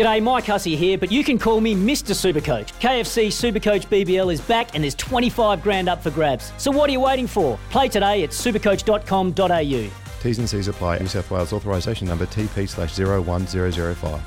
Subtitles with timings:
[0.00, 2.14] G'day, Mike Hussey here, but you can call me Mr.
[2.14, 2.72] Supercoach.
[2.80, 6.54] KFC Supercoach BBL is back and there's 25 grand up for grabs.
[6.56, 7.58] So what are you waiting for?
[7.68, 9.90] Play today at supercoach.com.au.
[10.22, 11.00] T's and C's apply.
[11.00, 14.22] New South Wales authorisation number TP slash 01005.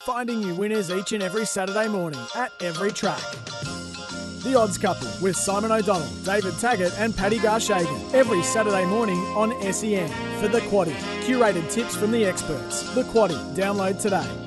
[0.00, 3.20] Finding you winners each and every Saturday morning at every track.
[4.42, 9.50] The Odds Couple with Simon O'Donnell, David Taggart, and Paddy Garshagen every Saturday morning on
[9.70, 10.08] SEN
[10.40, 10.94] for the Quaddy.
[11.26, 12.94] Curated tips from the experts.
[12.94, 13.36] The Quaddy.
[13.54, 14.45] Download today.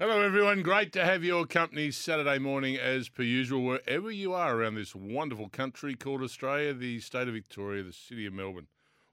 [0.00, 0.62] Hello, everyone.
[0.62, 4.94] Great to have your company Saturday morning, as per usual, wherever you are around this
[4.94, 8.68] wonderful country called Australia, the state of Victoria, the city of Melbourne.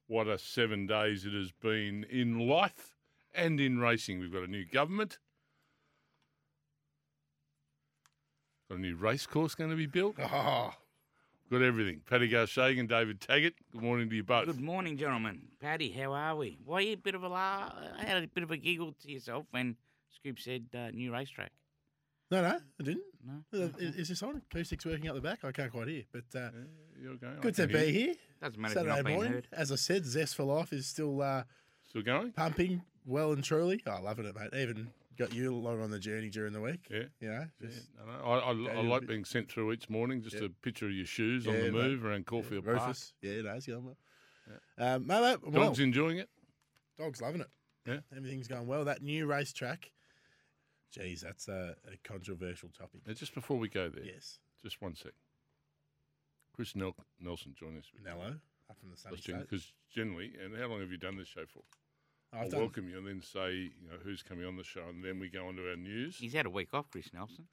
[0.05, 2.93] What a seven days it has been in life
[3.33, 4.19] and in racing.
[4.19, 5.17] We've got a new government.
[8.69, 10.17] Got a new race course going to be built.
[10.31, 10.71] Oh,
[11.51, 12.01] got everything.
[12.07, 13.55] Paddy Garshagen, David Taggart.
[13.71, 14.45] Good morning to you both.
[14.45, 15.47] Good morning, gentlemen.
[15.59, 16.59] Paddy, how are we?
[16.63, 17.73] Why you a bit of a laugh?
[17.99, 19.77] I had a bit of a giggle to yourself when
[20.15, 21.51] Scoop said uh, new racetrack.
[22.31, 23.03] No, no, I didn't.
[23.23, 23.43] No?
[23.53, 24.41] Uh, Is, is this on?
[24.51, 25.43] Acoustics working out the back?
[25.43, 26.03] I can't quite hear.
[26.11, 26.49] But uh,
[26.99, 27.39] You're going.
[27.41, 28.13] Good to can hear be here.
[28.41, 29.31] Doesn't matter Saturday not morning.
[29.33, 29.47] heard.
[29.51, 31.43] As I said, Zest for Life is still uh,
[31.87, 32.31] Still going?
[32.31, 33.81] pumping well and truly.
[33.85, 34.59] Oh, loving it, mate.
[34.59, 36.87] Even got you along on the journey during the week.
[36.89, 37.03] Yeah.
[37.19, 38.27] You know, Yeah, just I.
[38.27, 40.45] I, I, I like bit- being sent through each morning, just Yeah.
[40.45, 41.83] a picture of your shoes on Yeah, the mate.
[41.83, 42.79] move around Caulfield Park.
[42.79, 43.13] Rufus.
[43.21, 43.97] Yeah, no, it's going well.
[44.77, 46.29] Um, no, mate, well, Dogs enjoying it.
[46.97, 47.47] dog's loving it.
[47.87, 47.97] Yeah.
[48.17, 48.85] Everything's going well.
[48.85, 49.91] That new racetrack,
[50.91, 53.01] geez, that's a, a controversial topic.
[53.05, 54.39] Now, just before we go there, Yes.
[54.63, 55.11] just one sec.
[56.53, 57.85] Chris Nel- Nelson join us.
[58.03, 58.35] Nello,
[58.69, 59.39] up from the sunny state.
[59.41, 61.63] Because generally, and how long have you done this show for?
[62.33, 64.87] I've I'll done- welcome you and then say, you know, who's coming on the show,
[64.87, 66.17] and then we go on to our news.
[66.17, 67.47] He's had a week off, Chris Nelson.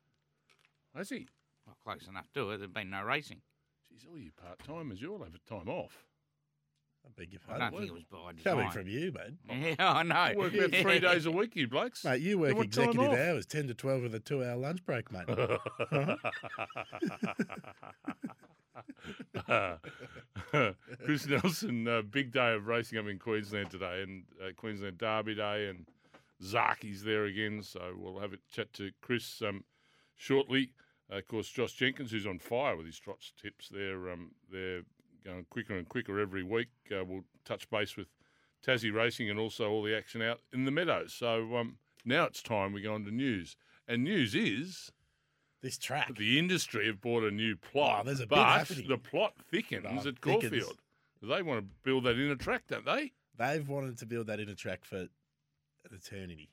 [0.94, 1.26] Has he?
[1.66, 2.58] Well, close enough to it.
[2.58, 3.40] There's been no racing.
[3.90, 6.04] Geez, all you part timers, you all have a time off.
[7.04, 7.70] I beg your I pardon.
[7.72, 8.54] don't think it was by design.
[8.54, 9.74] Coming from you, mate.
[9.78, 10.26] Yeah, I know.
[10.32, 12.04] You work about three days a week, you blokes.
[12.04, 15.26] Mate, you work executive hours, 10 to 12 with a two hour lunch break, mate.
[21.04, 25.34] Chris Nelson, uh, big day of racing up in Queensland today, and uh, Queensland Derby
[25.34, 25.86] Day, and
[26.42, 27.62] Zaki's there again.
[27.62, 29.64] So we'll have a chat to Chris um,
[30.16, 30.72] shortly.
[31.10, 34.82] Uh, of course, Josh Jenkins, who's on fire with his trots tips, they're um, they're
[35.24, 36.68] going quicker and quicker every week.
[36.90, 38.08] Uh, we'll touch base with
[38.66, 41.12] Tassie Racing and also all the action out in the meadows.
[41.14, 43.56] So um, now it's time we go on to news,
[43.88, 44.92] and news is
[45.62, 46.14] this track.
[46.16, 48.00] the industry have bought a new plot.
[48.02, 48.88] Oh, there's a big but happening.
[48.88, 50.20] the plot thickens Oh, at thickens.
[50.20, 50.78] Caulfield.
[51.22, 53.12] They want to build that inner track, don't they?
[53.38, 55.08] They've wanted to build that inner track for an
[55.92, 56.50] eternity,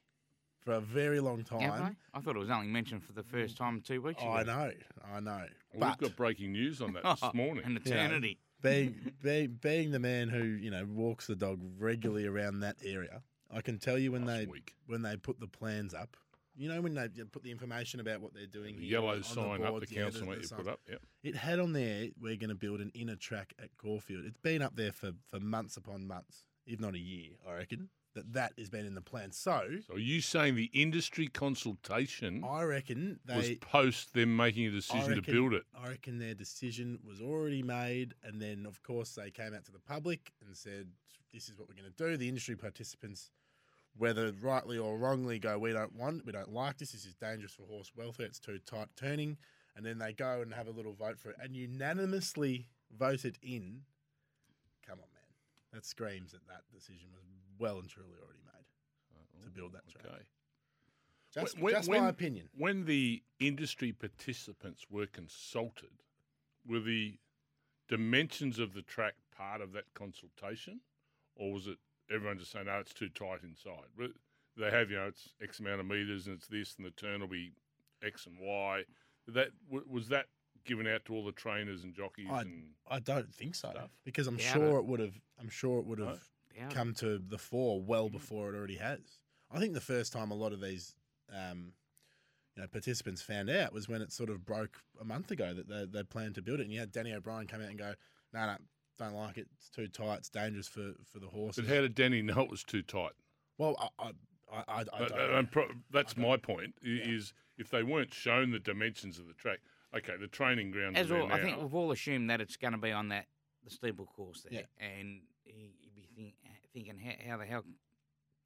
[0.63, 1.59] for a very long time.
[1.61, 1.95] they?
[2.17, 4.31] I thought it was only mentioned for the first time two weeks ago.
[4.31, 4.71] I know,
[5.11, 5.45] I know.
[5.73, 7.65] Well, but we've got breaking news on that this morning.
[7.65, 8.37] An eternity.
[8.61, 13.21] Being, being being the man who you know walks the dog regularly around that area,
[13.51, 14.75] I can tell you when Last they week.
[14.87, 16.15] when they put the plans up.
[16.55, 18.75] You know when they put the information about what they're doing.
[18.75, 20.57] The here yellow on- sign up, the boards, yeah, council the- the you sign.
[20.59, 20.81] put up.
[20.89, 21.01] Yep.
[21.23, 24.25] It had on there, we're going to build an inner track at Caulfield.
[24.25, 27.87] It's been up there for, for months upon months, if not a year, I reckon,
[28.15, 29.31] that that has been in the plan.
[29.31, 34.71] So, So are you saying the industry consultation I reckon was post them making a
[34.71, 35.63] decision to build it?
[35.79, 39.71] I reckon their decision was already made, and then, of course, they came out to
[39.71, 40.87] the public and said,
[41.33, 43.31] "This is what we're going to do." The industry participants,
[43.95, 46.91] whether rightly or wrongly, go, "We don't want, we don't like this.
[46.91, 48.25] This is dangerous for horse welfare.
[48.25, 49.37] It's too tight turning."
[49.75, 53.85] And then they go and have a little vote for it, and unanimously voted in.
[54.85, 55.29] Come on, man,
[55.71, 57.23] that screams that that decision was
[57.59, 58.65] well and truly already made
[59.15, 60.05] uh, to build that track.
[60.05, 60.23] Okay.
[61.31, 62.49] Just, When- just when- my opinion.
[62.57, 66.01] When the industry participants were consulted,
[66.65, 67.19] were the
[67.87, 70.81] dimensions of the track part of that consultation,
[71.35, 71.77] or was it
[72.09, 73.89] everyone just saying, "No, it's too tight inside"?
[73.97, 74.11] But
[74.57, 77.21] they have, you know, it's X amount of meters, and it's this, and the turn
[77.21, 77.53] will be
[78.01, 78.85] X and Y.
[79.27, 80.27] That w- was that
[80.65, 83.91] given out to all the trainers and jockeys I- and I don't think so stuff.
[84.03, 84.79] because I'm Doubt sure it.
[84.79, 85.21] it would have.
[85.39, 86.07] I'm sure it would No?
[86.07, 86.75] have Doubt it.
[86.75, 87.85] come to the fore Mm.
[87.85, 89.19] well before it already has.
[89.51, 90.95] I think the first time a lot of these,
[91.29, 91.73] um,
[92.55, 95.67] you know, participants found out was when it sort of broke a month ago that
[95.67, 97.95] they they planned to build it, and you had Danny O'Brien come out and go,
[98.33, 98.57] "No, no,
[98.97, 99.47] don't like it.
[99.55, 100.19] It's too tight.
[100.19, 103.13] It's dangerous for for the horses." But how did Danny know it was too tight?
[103.57, 104.11] well, I, I,
[104.51, 105.11] I, I, I Uh, don't.
[105.33, 106.75] uh, and pro- that's I don't- my point.
[106.83, 109.59] i- Is if they weren't shown the dimensions of the track,
[109.93, 112.77] okay, the training ground As all, I think we've all assumed that it's going to
[112.77, 113.27] be on that
[113.63, 114.85] the steeple course there, Yeah.
[114.85, 116.35] and you- you'd be think,
[116.73, 117.63] thinking how, how the hell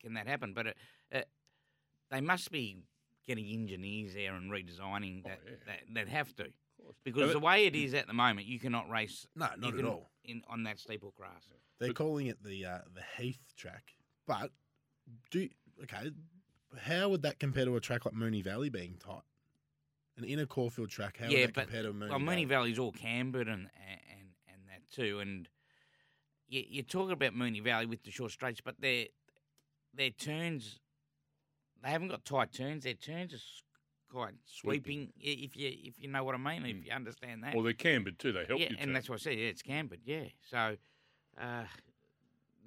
[0.02, 0.54] can that happen?
[0.54, 0.78] But it,
[1.12, 1.28] it,
[2.12, 2.78] they must be
[3.28, 5.76] getting engineers there and redesigning Oh, that, yeah.
[5.94, 6.46] that have to
[7.04, 9.26] because the way it is at the moment, you cannot race.
[9.36, 10.10] No, not at all.
[10.26, 11.48] In on that steeple grass.
[11.80, 13.94] They're But- calling it the uh, the Heath track,
[14.26, 14.52] but
[15.32, 15.50] do
[15.84, 16.12] okay.
[16.78, 19.24] how would that compare to a track like Moonee Valley being tight?
[20.18, 22.46] An inner Caulfield track, how yeah, would that but compare to Moonee well, Valley?
[22.46, 25.20] Moonee Valley's all cambered and and and that too.
[25.20, 25.50] And
[26.54, 29.06] you, you're talking about Moonee Valley with the short straights, but their
[29.96, 30.80] their turns
[31.84, 32.84] they haven't got tight turns.
[32.84, 33.38] Their turns are
[34.10, 35.10] quite Sweeping.
[35.18, 35.44] sweeping.
[35.44, 36.86] If you if you know what I mean, if Mm.
[36.86, 37.54] you understand that.
[37.56, 38.32] Well, they're cambered too.
[38.32, 38.76] They help yeah, you.
[38.80, 38.94] and turn.
[38.94, 39.38] that's what I said.
[39.38, 40.00] Yeah, it's cambered.
[40.06, 40.78] Yeah, so
[41.42, 41.64] uh,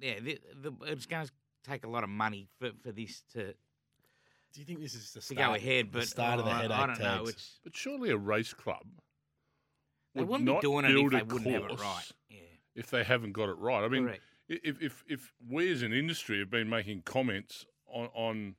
[0.01, 1.31] yeah, the, the, it's going to
[1.63, 3.53] take a lot of money for, for this to
[4.53, 5.87] Do you think this is the to start, go ahead.
[5.91, 7.17] the But start of the oh, I- headache I don't know.
[7.25, 7.29] tags?
[7.29, 8.85] It's But surely a race club
[10.13, 12.11] they would wouldn't be not doing it if they a wouldn't have it right.
[12.29, 12.39] Yeah,
[12.77, 13.83] if they haven't got it right.
[13.83, 14.21] I mean, correct.
[14.47, 18.55] if if if we as an industry have been making comments on on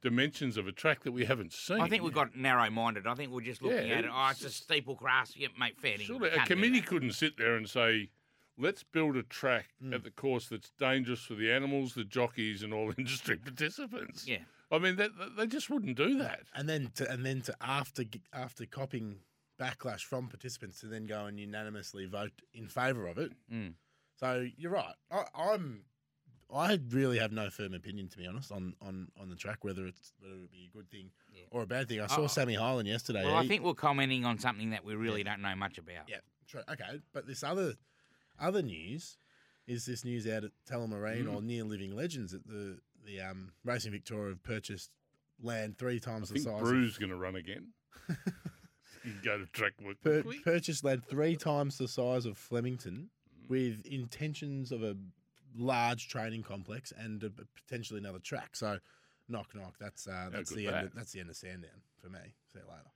[0.00, 3.06] dimensions of a track that we haven't seen, I think we've got narrow-minded.
[3.06, 4.10] I think we're just looking Yeah, at it.
[4.12, 5.36] Oh, it's a it's- steeple grass.
[5.36, 6.86] Yeah, mate, fair dinkum, Surely a can't do committee that.
[6.88, 8.08] couldn't sit there and say,
[8.56, 9.94] let's build a track Mm.
[9.94, 14.26] at the course that's dangerous for the animals, the jockeys, and all industry participants.
[14.26, 14.38] Yeah,
[14.72, 16.40] I mean, that, that- they just wouldn't do that.
[16.54, 19.16] and then to and then to after after copying
[19.60, 23.32] backlash from participants to then go and unanimously vote in favour of it.
[23.52, 23.74] Mm.
[24.16, 24.94] So you're right.
[25.10, 25.82] I, I'm.
[26.52, 29.86] I really have no firm opinion, to be honest, on, on, on the track whether
[29.86, 31.42] it's whether it would be a good thing Yeah.
[31.52, 32.00] or a bad thing.
[32.00, 32.26] I saw Oh.
[32.26, 33.24] Sammy Hyland yesterday.
[33.24, 36.08] Well, I think we're commenting on something that we really don't know much about.
[36.08, 36.16] Yeah,
[36.48, 36.62] true.
[36.68, 37.74] Okay, but this other
[38.40, 39.16] other news
[39.68, 41.36] is this news out at Tullamarine Mm.
[41.36, 44.90] or near Living Legends that the the um, Racing Victoria have purchased
[45.40, 46.60] land three I times the think size.
[46.62, 47.68] Brew's going to run again.
[49.04, 50.38] you can go to track more Of, pur- quickly.
[50.40, 53.10] purchased land three times the size of Flemington
[53.48, 54.96] with intentions of a
[55.56, 57.30] large training complex and a,
[57.66, 58.54] potentially another track.
[58.56, 58.78] So,
[59.28, 59.74] knock knock.
[59.80, 60.86] That's uh, that's the end.
[60.88, 62.18] Of, that's the end of Sandown for me.
[62.52, 62.90] See you later.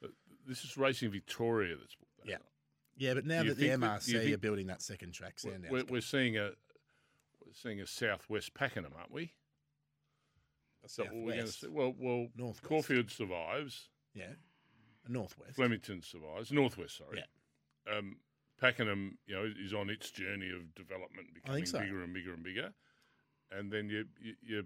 [0.00, 0.10] But
[0.46, 2.36] this is Racing Victoria that's that Yeah.
[2.36, 2.42] up.
[2.96, 4.82] Yeah, but now Do you that the think that- do MRC you are building that
[4.82, 5.72] second track, We're- Sandown.
[5.72, 6.50] We're, we're seeing a
[7.44, 9.32] we're seeing a southwest Pakenham, aren't we?
[10.86, 12.62] So what we're gonna see, well, well, Northwest.
[12.62, 13.88] Caulfield survives.
[14.14, 14.32] Yeah.
[15.08, 15.56] Northwest.
[15.56, 16.52] Flemington survives.
[16.52, 17.24] Northwest, sorry.
[17.90, 18.16] Um,
[18.60, 21.78] Pakenham, you know, is on its journey of development, becoming so.
[21.78, 22.72] bigger and bigger and bigger.
[23.50, 24.62] And then your your, your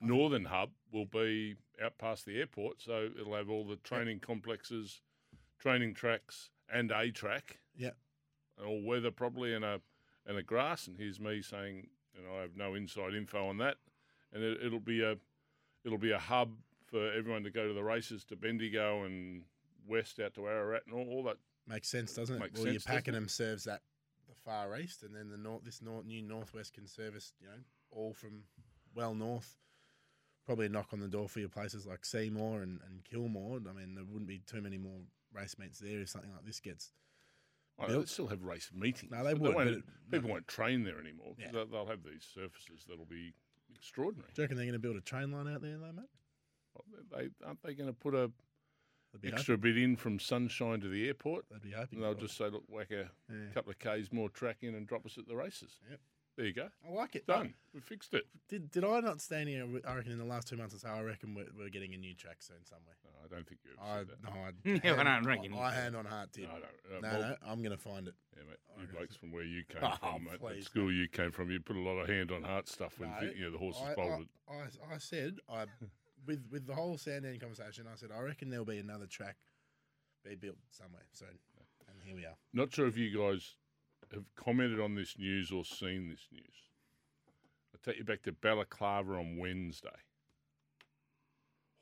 [0.00, 5.00] northern hub will be out past the airport, so it'll have all the training complexes,
[5.58, 7.58] training tracks, and a track.
[7.76, 7.90] Yeah.
[8.58, 9.80] and all weather probably and a
[10.26, 10.86] and a grass.
[10.86, 11.86] And here's me saying,
[12.16, 13.76] and I have no inside info on that.
[14.32, 15.16] And it, it'll be a
[15.84, 16.50] it'll be a hub
[16.86, 19.42] for everyone to go to the races to Bendigo and
[19.86, 21.36] west out to Ararat and all, all that.
[21.66, 22.38] Makes sense, doesn't it?
[22.38, 22.94] Makes well, sense, your?
[22.94, 23.82] Pakenham serves that
[24.28, 25.64] the far east, and then the north.
[25.64, 27.58] This north, new northwest can service you know
[27.90, 28.42] all from
[28.94, 29.56] well north.
[30.44, 33.58] Probably a knock on the door for your places like Seymour and, and Kilmore.
[33.68, 35.00] I mean, there wouldn't be too many more
[35.32, 36.92] race meets there if something like this gets.
[37.80, 39.10] Oh, Built- they still have race meetings.
[39.10, 40.34] No, they would, won't- but it- people no.
[40.34, 41.50] won't train there anymore Yeah.
[41.52, 43.34] they'll, they'll have these surfaces that'll be
[43.74, 44.30] extraordinary.
[44.34, 46.06] Do you reckon they're going to build a train line out there, though, mate?
[46.90, 48.30] Well, They, aren't they going to put a
[49.12, 51.46] They'd be extra bit in from Sunshine to the airport?
[51.50, 51.98] They'd be hoping.
[51.98, 53.36] And they'll just say, look, whack a Yeah.
[53.54, 55.78] couple of k's more track in and drop us at the races.
[55.90, 56.00] Yep.
[56.36, 56.68] There you go.
[56.86, 57.26] I like it.
[57.26, 57.54] Done.
[57.72, 58.26] We fixed it.
[58.50, 59.66] Did did I not stand here?
[59.88, 61.96] I reckon in the last two months or so, I reckon we're, we're getting a
[61.96, 62.94] new track soon somewhere.
[63.04, 64.22] No, I don't think you ever I that.
[64.22, 66.44] no, I, Yeah, I don't reckon you I said hand on heart tip.
[66.44, 66.64] No, I don't.
[66.64, 68.14] Uh, No, well, no, I'm going to find it.
[68.36, 68.58] Yeah, mate.
[68.76, 70.38] I You blokes from where you came Oh, from, mate.
[70.40, 72.98] please, That school you came from, you put a lot of hand on heart stuff
[72.98, 74.28] when No, you know the horses I, bolted.
[74.46, 75.64] I, I, I said I
[76.26, 77.86] with with the whole Sandown conversation.
[77.92, 79.36] I said I reckon there'll be another track
[80.24, 81.38] be built somewhere soon,
[81.88, 82.36] and here we are.
[82.52, 83.54] Not sure if you guys
[84.12, 86.70] have commented on this news or seen this news.
[87.72, 89.88] I'll take you back to Balaklava on Wednesday.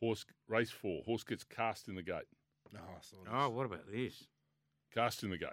[0.00, 1.02] Horse race four.
[1.04, 2.28] Horse gets cast in the gate.
[2.72, 3.32] No, I saw this.
[3.32, 4.24] Oh, what about this?
[4.92, 5.50] Cast in the gate.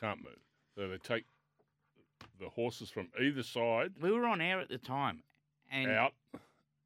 [0.00, 0.38] Can't move.
[0.74, 1.24] So they take
[2.38, 5.22] the horses from either side We were on air at the time,
[5.70, 6.12] and out,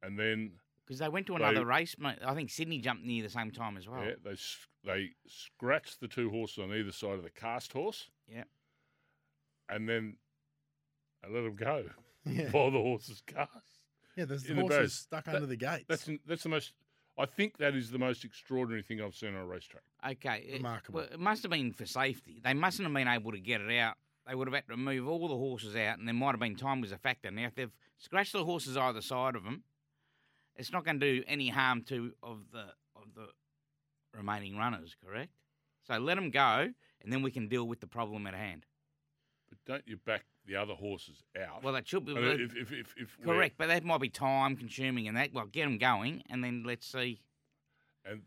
[0.01, 0.51] and then
[0.91, 3.77] because they went to They- another race, I think Sydney jumped near the same time
[3.77, 4.03] as well.
[4.03, 8.09] yeah, they s- they scratch the two horses on either side of the cast horse.
[8.27, 8.43] Yeah.
[9.69, 10.17] and then
[11.23, 11.89] they let them go
[12.25, 13.85] yeah, while the horses cast.
[14.17, 14.25] yeah.
[14.25, 14.93] There's in the horses barriers.
[14.93, 15.85] stuck That- under the gates.
[15.87, 16.73] That's that's the most.
[17.17, 19.83] I think that is the most extraordinary thing I've seen on a racetrack.
[20.05, 20.99] Okay, it- Remarkable.
[21.01, 22.41] well, it must have been for safety.
[22.43, 23.97] They mustn't have been able to get it out.
[24.27, 26.57] They would have had to move all the horses out, and there might have been
[26.57, 27.31] time was a factor.
[27.31, 29.63] Now, if they've scratched the horses either side of them,
[30.55, 32.65] it's not going to do any harm to of the
[32.95, 33.27] of the
[34.17, 34.95] remaining runners.
[35.05, 35.31] Correct.
[35.87, 36.69] So let them go,
[37.01, 38.65] and then we can deal with the problem at hand.
[39.49, 41.63] But don't you back the other horses out?
[41.63, 44.09] Well, that should be I mean, if, if, if, if correct, but that might be
[44.09, 47.21] time consuming, and that well, get them going, and then let's see.
[48.05, 48.21] And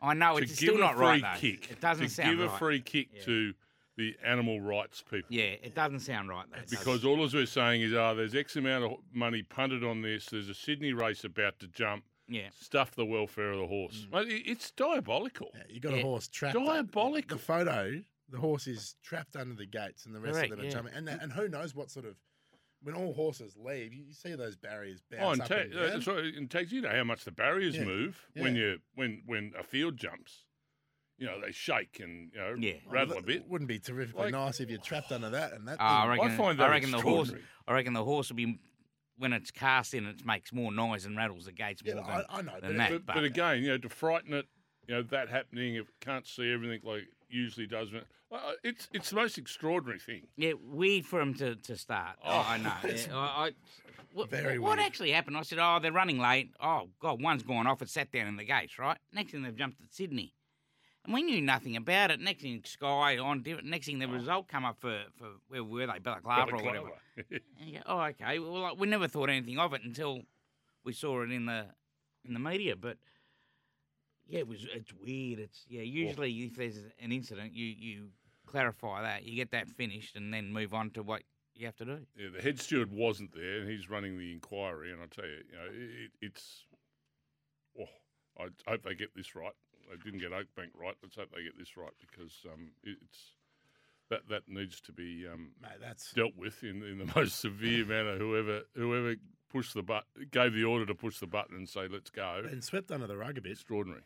[0.00, 1.22] I know it's still not right.
[1.22, 1.38] though.
[1.38, 2.54] kick, It doesn't to sound give right.
[2.54, 3.22] a free kick Yeah.
[3.24, 3.54] to
[4.00, 5.28] the animal rights people.
[5.28, 6.60] Yeah, it doesn't sound right though.
[6.60, 6.70] does?
[6.70, 10.26] Because all as we're saying is, oh, there's X amount of money punted on this.
[10.26, 12.04] There's a Sydney race about to jump.
[12.28, 14.06] yeah, Stuff the welfare of the horse.
[14.12, 15.50] Mate, it- It's diabolical.
[15.54, 15.98] Yeah, you got Yeah.
[15.98, 16.56] a horse trapped.
[16.56, 17.36] Diabolical.
[17.36, 20.64] The photo, the horse is trapped under the gates, and the rest Correct, of them
[20.66, 20.70] yeah.
[20.70, 20.94] are jumping.
[20.94, 22.16] And and who knows what sort of
[22.82, 25.74] when all horses leave, you, you see those barriers bounce Oh, and, up ta- and
[25.74, 26.00] uh, down.
[26.02, 27.84] so in taxi, you know how much the barriers Yeah.
[27.84, 28.62] move when Yeah.
[28.62, 30.46] you when when a field jumps.
[31.20, 32.72] You know they shake and you know Yeah.
[32.88, 33.46] rattle a Well, bit.
[33.48, 35.76] Wouldn't be terrifically Like- nice if you're trapped under that and that.
[35.78, 36.36] Oh, I thing- reckon.
[36.38, 37.28] find I that reckon the horse.
[37.28, 37.44] extraordinary.
[37.68, 38.58] I reckon the horse will be
[39.18, 40.06] when it's cast in.
[40.06, 42.76] It makes more noise and rattles the gates more I, than, I know, than but,
[42.78, 42.90] that.
[42.90, 44.46] But, But, but again, you know, to frighten it,
[44.88, 48.88] you know, that happening, if it can't see everything like it usually does, uh, it's
[48.94, 50.26] it's the most extraordinary thing.
[50.36, 52.16] yeah, weird for him to, to start.
[52.24, 52.72] Oh, I know.
[52.84, 53.50] Yeah, I, I,
[54.14, 54.86] what, very what weird.
[54.86, 55.36] actually happened?
[55.36, 56.52] I said, oh, they're running late.
[56.60, 57.82] Oh God, one's gone off.
[57.82, 58.96] It sat down in the gates, right?
[59.12, 60.32] Next thing they've jumped at Sydney.
[61.04, 62.20] And we knew nothing about it.
[62.20, 63.44] Next thing, Sky on.
[63.64, 64.12] Next thing, the oh.
[64.12, 65.98] result come up for, for where were they?
[65.98, 66.90] Balaklava or whatever.
[67.16, 68.38] And you go, oh, okay.
[68.38, 70.20] Well, like, we never thought anything of it until
[70.84, 71.66] we saw it in the
[72.24, 72.76] in the media.
[72.76, 72.98] But
[74.26, 74.66] yeah, it was.
[74.74, 75.38] It's weird.
[75.38, 75.82] It's yeah.
[75.82, 78.08] Usually, if there's an incident, you you
[78.46, 81.22] clarify that, you get that finished, and then move on to what
[81.54, 81.98] you have to do.
[82.16, 84.92] yeah, the head steward wasn't there, and he's running the inquiry.
[84.92, 86.64] And I tell you, you know, it, it's.
[87.78, 87.84] Oh,
[88.38, 89.52] I hope they get this right.
[89.90, 90.94] They didn't get Oakbank right.
[91.02, 93.34] Let's hope they get this right because um, it's
[94.08, 97.84] that that needs to be um, mate, that's dealt with in, in the most severe
[97.84, 98.16] manner.
[98.18, 99.14] Whoever whoever
[99.50, 102.42] pushed the but gave the order to push the button and say let's go.
[102.48, 103.52] been swept under the rug a bit.
[103.52, 104.02] Extraordinary.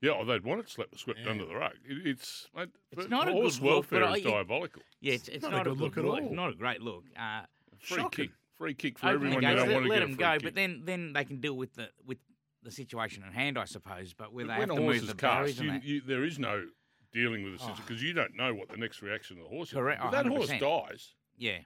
[0.00, 1.30] Yeah, oh, they'd want it swept, swept Yeah.
[1.30, 1.72] under the rug.
[1.86, 4.82] It, it's mate, It's not a good horse look, but welfare I- is diabolical.
[5.00, 6.16] Yeah, it's, it's not not, a good look at all.
[6.16, 7.04] It's not a great look.
[7.18, 7.42] Uh,
[7.78, 8.26] Free Shocking.
[8.26, 9.42] kick, free kick for open the everyone.
[9.42, 10.42] You gates, don't let, want to let get a them free go, kick.
[10.42, 12.18] but then then they can deal with the with
[12.64, 14.12] the situation at hand, I suppose.
[14.14, 15.70] But where But they when have a to horse move is the barriers cast, and
[15.70, 15.84] that.
[15.84, 16.66] you, there is no
[17.12, 17.68] dealing with the Oh.
[17.68, 19.74] situation because you don't know what the next reaction of the horse is.
[19.74, 20.58] Correct, If that horse 100%.
[20.60, 21.58] dies, yeah,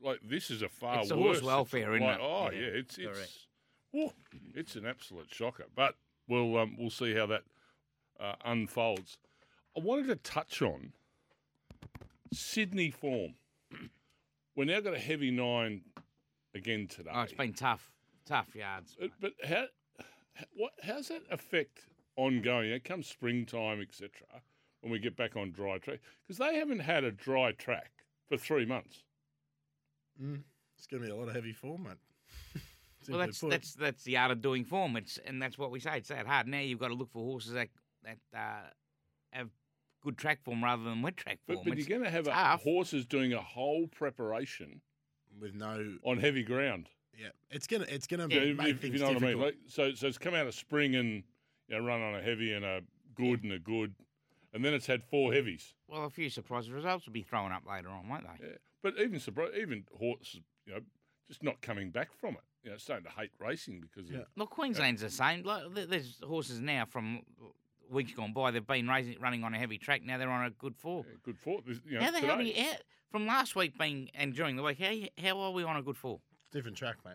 [0.00, 1.40] like this is a far It's worse.
[1.40, 2.22] horse welfare, isn't like, it?
[2.22, 3.48] Oh Yeah, yeah, it's it's
[4.54, 5.64] it's an absolute shocker.
[5.74, 5.96] But
[6.28, 7.42] we'll um, we'll see how that
[8.20, 9.18] uh, unfolds.
[9.76, 10.92] I wanted to touch on
[12.32, 13.34] Sydney form.
[14.56, 15.82] We're now got a heavy nine
[16.54, 17.10] again today.
[17.12, 17.90] oh, it's been tough,
[18.28, 18.96] tough yards.
[19.02, 19.64] Uh, But how,
[20.54, 22.70] what, how's that affect ongoing?
[22.70, 24.10] It comes springtime, etc.
[24.80, 27.90] When we get back on dry track, because they haven't had a dry track
[28.28, 29.02] for three months.
[30.22, 30.42] Mm,
[30.76, 31.92] it's going to be a lot of heavy form, mate.
[33.08, 33.50] Well, that's put.
[33.50, 34.96] that's that's the art of doing form.
[34.96, 35.96] It's and that's what we say.
[35.96, 36.46] It's that hard.
[36.46, 37.68] Now you've got to look for horses that
[38.04, 38.68] that uh,
[39.30, 39.48] have
[40.02, 41.60] good track form rather than wet track form.
[41.64, 44.82] But, but you're going to have a, horses doing a whole preparation
[45.40, 45.96] with no.
[46.04, 46.88] on heavy ground.
[47.18, 49.18] Yeah, it's gonna it's gonna You know, if, make if things you know what I
[49.20, 49.36] difficult.
[49.38, 49.44] mean.
[49.46, 51.24] Like, so, so it's come out of spring and
[51.68, 52.82] you know, run on a heavy and a
[53.16, 53.94] good and a good,
[54.54, 55.74] and then it's had four heavies.
[55.88, 58.46] well, a few surprise results will be thrown up later on, won't they?
[58.46, 58.52] Yeah.
[58.82, 60.80] But even surpri- even horses, you know,
[61.26, 62.40] just not coming back from it.
[62.62, 64.22] You know, starting to hate racing because of Yeah.
[64.36, 65.42] Look, Queensland's the same.
[65.42, 67.22] Like, there's horses now from
[67.90, 68.50] weeks gone by.
[68.52, 70.02] They've been racing, running on a heavy track.
[70.04, 71.04] Now they're on a good four.
[71.08, 72.76] Yeah, good for this, you know, how the hell do you, how, eh,
[73.10, 74.78] from last week being and during the week?
[74.78, 74.92] How
[75.24, 76.20] how are we on a good four?
[76.52, 77.14] Different track, mate.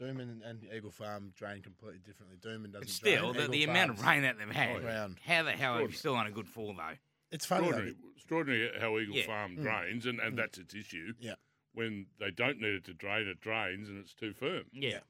[0.00, 2.36] Doomben and Eagle Farm drain completely differently.
[2.36, 2.80] Doomben doesn't.
[2.80, 3.34] But still, drain.
[3.34, 4.80] the, Eagle the amount of Farm's rain that they've had.
[4.80, 5.16] Ground.
[5.26, 6.94] How the hell are you still on a good four though?
[7.30, 7.62] It's funny.
[7.70, 9.26] though, extraordinary, extraordinary how Eagle Yeah.
[9.26, 9.62] Farm Mm.
[9.62, 11.14] drains, and, and that's its issue.
[11.18, 11.34] Yeah.
[11.74, 14.64] When they don't need it to drain, it drains and it's too firm.
[14.72, 15.00] Yeah,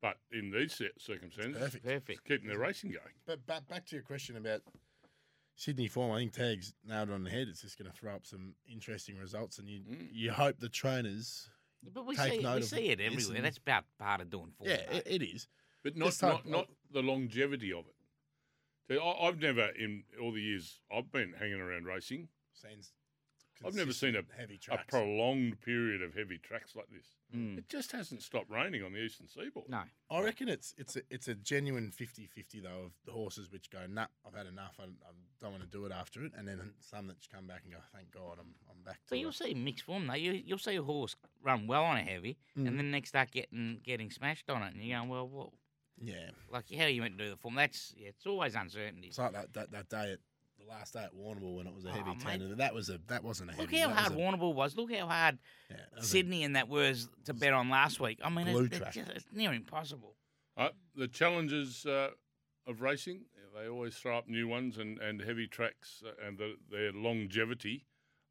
[0.00, 1.84] But in these cir- circumstances, perfect.
[1.84, 2.10] perfect.
[2.10, 3.14] it's keeping their racing going.
[3.26, 4.62] But back back to your question about
[5.56, 7.48] Sydney form, I think Tag's nailed it on the head.
[7.48, 10.08] It's just going to throw up some interesting results, and you Mm.
[10.12, 11.50] you hope the trainers.
[11.82, 13.36] But we Take see note we of see it this everywhere.
[13.36, 14.68] and- That's about part of doing form.
[14.68, 15.46] Yeah, it, it is.
[15.82, 17.94] But not Just hope- not, not the longevity of it.
[18.90, 22.92] So I, I've never, in all the years I've been hanging around racing, Seems
[23.66, 27.06] I've never seen a, consistent heavy a prolonged period of heavy tracks like this.
[27.34, 27.58] Mm.
[27.58, 29.68] It just hasn't stopped raining on the eastern seaboard.
[29.68, 33.70] No, I reckon it's it's a, it's a genuine 50-50 though of the horses which
[33.70, 34.76] go, nah, I've had enough.
[34.80, 37.62] I, I don't want to do it after it, and then some that come back
[37.64, 39.34] and go, thank God, I'm I'm back to but you'll it.
[39.36, 40.14] see mixed form though.
[40.14, 42.66] You you'll see a horse run well on a heavy, Mm.
[42.68, 45.50] and then next start getting getting smashed on it, and you're going, well, what?
[46.00, 47.56] Yeah, Like how are you meant to do the form?
[47.56, 49.08] That's yeah, it's always uncertainty.
[49.08, 50.27] it's like that, that, that day at the
[50.68, 52.58] last day at Warrnambool when it was a heavy Oh, mate.
[52.58, 53.76] That was a that wasn't a heavy.
[53.76, 54.76] Look how that hard was a, Warrnambool was.
[54.76, 55.38] Look how hard
[55.70, 58.18] yeah, that was a- Sydney and that was to bet on last week.
[58.22, 58.92] I mean, Blue it, it's, track.
[58.92, 60.14] just, it's near impossible.
[60.56, 62.08] Uh, the challenges uh,
[62.66, 63.22] of racing,
[63.58, 67.86] they always throw up new ones, and, and heavy tracks uh, and the, their longevity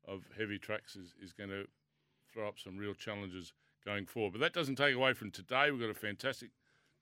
[0.08, 1.66] of heavy tracks is, is going to
[2.34, 3.54] throw up some real challenges
[3.86, 4.34] going forward.
[4.34, 5.72] But that doesn't take away from today.
[5.72, 6.50] We've got a fantastic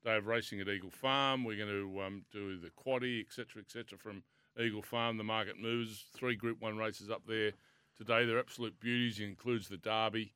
[0.04, 1.44] day of racing at Eagle Farm.
[1.44, 4.24] We're going to um, do the quaddy, etc., etc., from
[4.60, 6.06] Eagle Farm, the market moves.
[6.14, 7.52] Three Group One races up there
[7.98, 8.26] today.
[8.26, 9.20] They're absolute beauties.
[9.20, 10.34] It includes the Derby,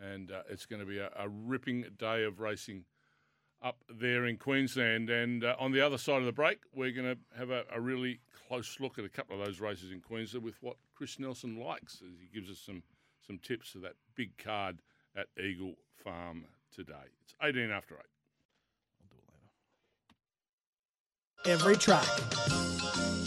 [0.00, 2.84] and uh, it's going to be a, a ripping day of racing
[3.62, 5.10] up there in Queensland.
[5.10, 7.80] And uh, on the other side of the break, we're going to have a, a,
[7.80, 11.58] really close look at a couple of those races in Queensland with what Chris Nelson
[11.58, 12.82] likes as he gives us some,
[13.26, 14.80] some tips for that big card
[15.16, 16.94] at Eagle Farm today.
[17.24, 18.00] It's 18 after 8.
[21.44, 22.06] Every track.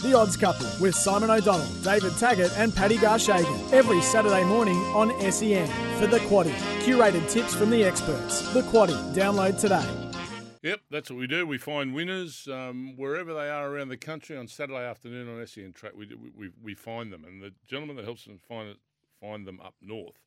[0.02, 5.10] The Odds Couple with Simon O'Donnell, David Taggart, and Paddy Garshagen every Saturday morning on
[5.32, 5.66] SEN
[5.98, 6.52] for the Quaddy.
[6.80, 8.52] Curated tips from the experts.
[8.52, 8.94] The Quaddy.
[9.14, 9.86] Download today.
[10.62, 11.46] Yep, that's what we do.
[11.46, 15.72] We find winners um, wherever they are around the country on Saturday afternoon on SEN
[15.72, 15.92] Track.
[15.96, 18.76] We, we, we find them, and the gentleman that helps us find it,
[19.20, 20.20] find them up north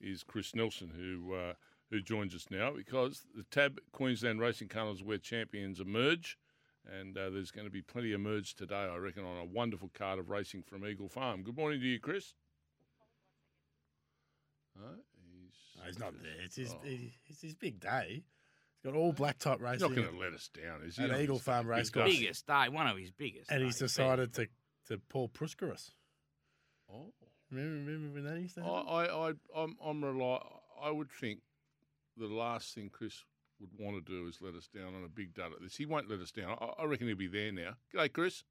[0.00, 1.54] is Chris Nelson, who uh,
[1.90, 6.38] who joins us now because the TAB Queensland Racing Carnival is where champions emerge.
[6.84, 10.18] And uh, there's going to be plenty emerged today, I reckon, on a wonderful card
[10.18, 11.42] of racing from Eagle Farm.
[11.42, 12.34] Good morning to you, Chris.
[14.74, 16.44] No, he's, no, he's not there.
[16.44, 16.78] It's his, oh.
[17.28, 18.24] it's his big day.
[18.82, 19.90] He's got all black top racing.
[19.90, 21.04] He's not going to let us down, is he?
[21.04, 22.10] At Eagle Farm Race Course.
[22.10, 23.50] Biggest day, one of his biggest.
[23.50, 24.48] And he's decided to,
[24.88, 25.92] to Paul Pruskerus.
[26.92, 27.12] Oh.
[27.50, 28.86] Remember, remember when that used to happen?
[28.88, 30.40] I, I, I, I'm, I'm rely,
[30.82, 31.40] I would think
[32.16, 33.22] the last thing Chris
[33.62, 35.76] would want to do is let us down on a big day like this.
[35.76, 36.56] He won't let us down.
[36.60, 37.76] I, I reckon he'll be there now.
[37.94, 38.44] G'day, Chris.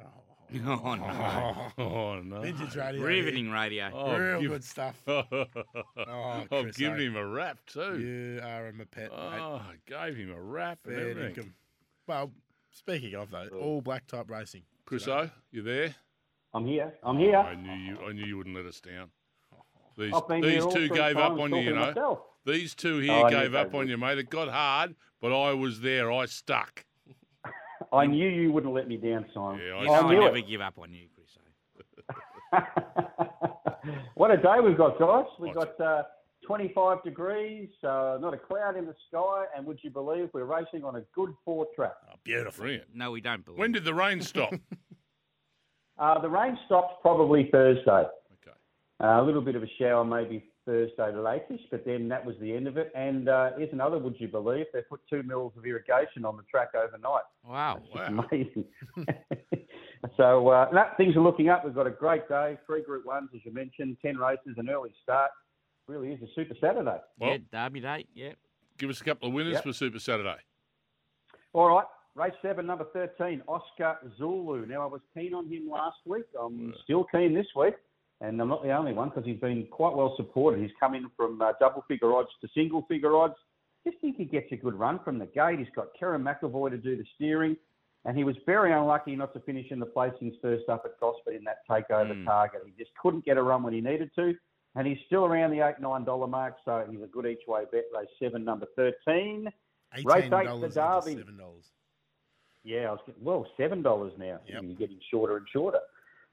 [0.00, 1.08] Oh, oh no!
[1.10, 2.40] Oh, oh, oh, oh no!
[2.40, 3.90] Vintage radio, riveting radio.
[3.92, 4.96] Oh, real give, good stuff.
[5.06, 5.24] oh,
[6.50, 7.98] I've given him a rap too.
[7.98, 9.10] You are a pet.
[9.12, 11.52] Oh, I gave him a rap and everything.
[12.06, 12.30] Well,
[12.70, 14.62] speaking of though, all black type racing.
[14.86, 15.94] Chris O, you there?
[16.54, 16.94] I'm here.
[17.02, 17.36] I'm here.
[17.36, 17.98] I knew you.
[18.08, 19.10] I knew you wouldn't let us down.
[19.98, 21.86] These, these two gave up on you, you know.
[21.86, 22.20] Myself.
[22.48, 24.16] These two here oh, gave up on you, mate.
[24.16, 26.10] It got hard, but I was there.
[26.10, 26.86] I stuck.
[27.92, 29.60] I knew you wouldn't let me down, Simon.
[29.62, 31.28] Yeah, I, I never give up on you, Chris.
[34.14, 35.26] what a day we've got, guys.
[35.38, 36.04] We've got uh,
[36.46, 40.84] 25 degrees, uh, not a cloud in the sky, and would you believe we're racing
[40.84, 41.96] on a good four track?
[42.10, 42.62] Oh, beautiful.
[42.62, 42.94] Brilliant.
[42.94, 43.58] No, we don't believe.
[43.58, 44.54] When did the rain stop?
[45.98, 48.04] uh, the rain stopped probably Thursday.
[49.00, 52.36] Uh, a little bit of a shower maybe Thursday to latest, but then that was
[52.42, 52.92] the end of it.
[52.94, 54.66] And uh, here's another, would you believe?
[54.74, 57.22] They put two mils of irrigation on the track overnight.
[57.42, 57.80] Wow.
[57.94, 58.26] wow.
[58.30, 58.66] Amazing.
[60.18, 61.64] so uh, no, things are looking up.
[61.64, 62.58] We've got a great day.
[62.66, 65.30] Three Group 1s, as you mentioned, 10 races, an early start.
[65.86, 66.98] Really is a Super Saturday.
[67.18, 68.32] Well, yeah, Derby Day, yeah.
[68.76, 69.62] Give us a couple of winners yep.
[69.62, 70.36] for Super Saturday.
[71.54, 71.86] All right.
[72.14, 74.66] Race seven, number 13, Oscar Zulu.
[74.66, 76.24] Now, I was keen on him last week.
[76.38, 77.74] I'm still keen this week
[78.20, 80.60] and I'm not the only one because he's been quite well supported.
[80.60, 83.34] He's come in from uh, double figure odds to single figure odds.
[83.86, 85.58] Just think he gets a good run from the gate.
[85.58, 87.56] He's got Kerrin McEvoy to do the steering,
[88.04, 91.36] and he was very unlucky not to finish in the placings first up at Gosford
[91.36, 92.24] in that takeover mm.
[92.24, 92.62] target.
[92.66, 94.34] He just couldn't get a run when he needed to,
[94.74, 97.62] and he's still around the eight nine dollar mark, so he's a good each way
[97.70, 97.84] bet.
[97.96, 99.48] Race seven, number thirteen.
[100.04, 101.16] Race eight, the Derby.
[101.16, 101.64] Seven dollars.
[102.64, 104.40] Yeah, I was getting, well seven dollars now.
[104.46, 104.62] Yep.
[104.64, 105.78] You're getting shorter and shorter.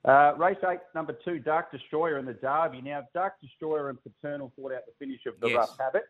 [0.06, 2.80] Uh, race eight, number two, Dark Destroyer in the Derby.
[2.80, 5.58] Now, Dark Destroyer and Paternal fought out the finish of the yes.
[5.58, 6.04] Rough Habit.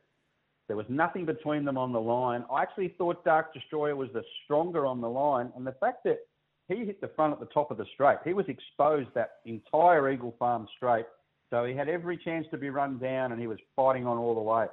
[0.67, 2.43] There was nothing between them on the line.
[2.51, 6.19] I actually thought Dark Destroyer was the stronger on the line, and the fact that
[6.67, 10.12] he hit the front at the top of the straight, he was exposed that entire
[10.12, 11.05] Eagle Farm straight,
[11.49, 14.36] so he had every chance to be run down, and he was fighting on all
[14.36, 14.65] the way.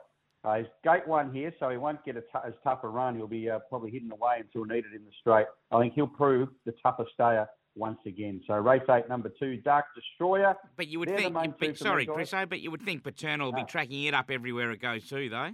[0.44, 3.14] Uh, he's gate one here, so he won't get t- as tough a run.
[3.14, 5.46] He'll be uh, probably hidden away until needed in the straight.
[5.70, 8.42] I think he'll prove the tougher stayer once again.
[8.46, 10.56] So race eight, number two, Dark Destroyer.
[10.76, 14.04] But you would think, but, sorry, Chris, but you would think Paternal will be tracking
[14.04, 15.50] it up everywhere it goes too, though.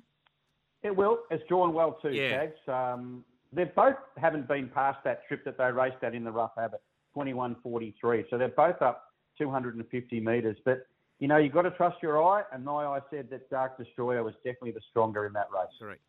[0.82, 1.20] It will.
[1.30, 2.38] It's drawn well too, yeah.
[2.38, 2.68] Tags.
[2.68, 6.52] Um, they both haven't been past that trip that they raced at in the Rough
[6.56, 6.82] Habit,
[7.16, 8.24] 21.43.
[8.30, 9.04] So they're both up
[9.38, 10.56] 250 metres.
[10.64, 10.86] But,
[11.18, 12.42] you know, you've got to trust your eye.
[12.52, 15.68] And my eye said that Dark Destroyer was definitely the stronger in that race.
[15.78, 16.02] Correct.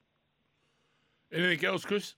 [1.31, 2.15] Anything else, Chris?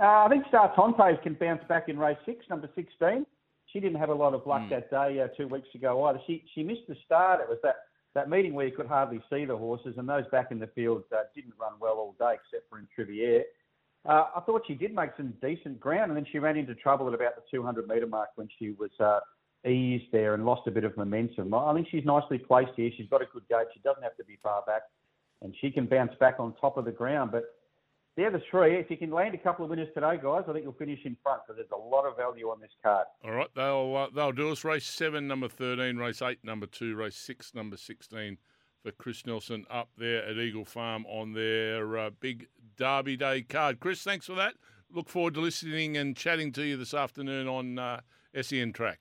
[0.00, 3.24] Uh, I think Star Tonte can bounce back in race six, number 16.
[3.72, 4.70] She didn't have a lot of luck mm.
[4.70, 6.20] that day uh, two weeks ago either.
[6.26, 7.40] She she missed the start.
[7.40, 7.76] It was that,
[8.14, 11.04] that meeting where you could hardly see the horses, and those back in the field
[11.12, 13.42] uh, didn't run well all day except for in Trivier.
[14.08, 17.08] Uh, I thought she did make some decent ground, and then she ran into trouble
[17.08, 19.18] at about the 200 metre mark when she was uh,
[19.68, 21.52] eased there and lost a bit of momentum.
[21.52, 22.90] I think she's nicely placed here.
[22.96, 23.66] She's got a good gate.
[23.74, 24.82] She doesn't have to be far back,
[25.42, 27.32] and she can bounce back on top of the ground.
[27.32, 27.44] But
[28.16, 28.76] the three.
[28.76, 31.16] If you can land a couple of winners today, guys, I think you'll finish in
[31.22, 33.06] front because there's a lot of value on this card.
[33.24, 36.96] All right, they'll uh, they'll do us race seven, number thirteen, race eight, number two,
[36.96, 38.38] race six, number sixteen
[38.82, 43.80] for Chris Nelson up there at Eagle Farm on their uh, big Derby Day card.
[43.80, 44.54] Chris, thanks for that.
[44.90, 48.00] look forward to listening and chatting to you this afternoon on uh,
[48.40, 49.00] SEN Track.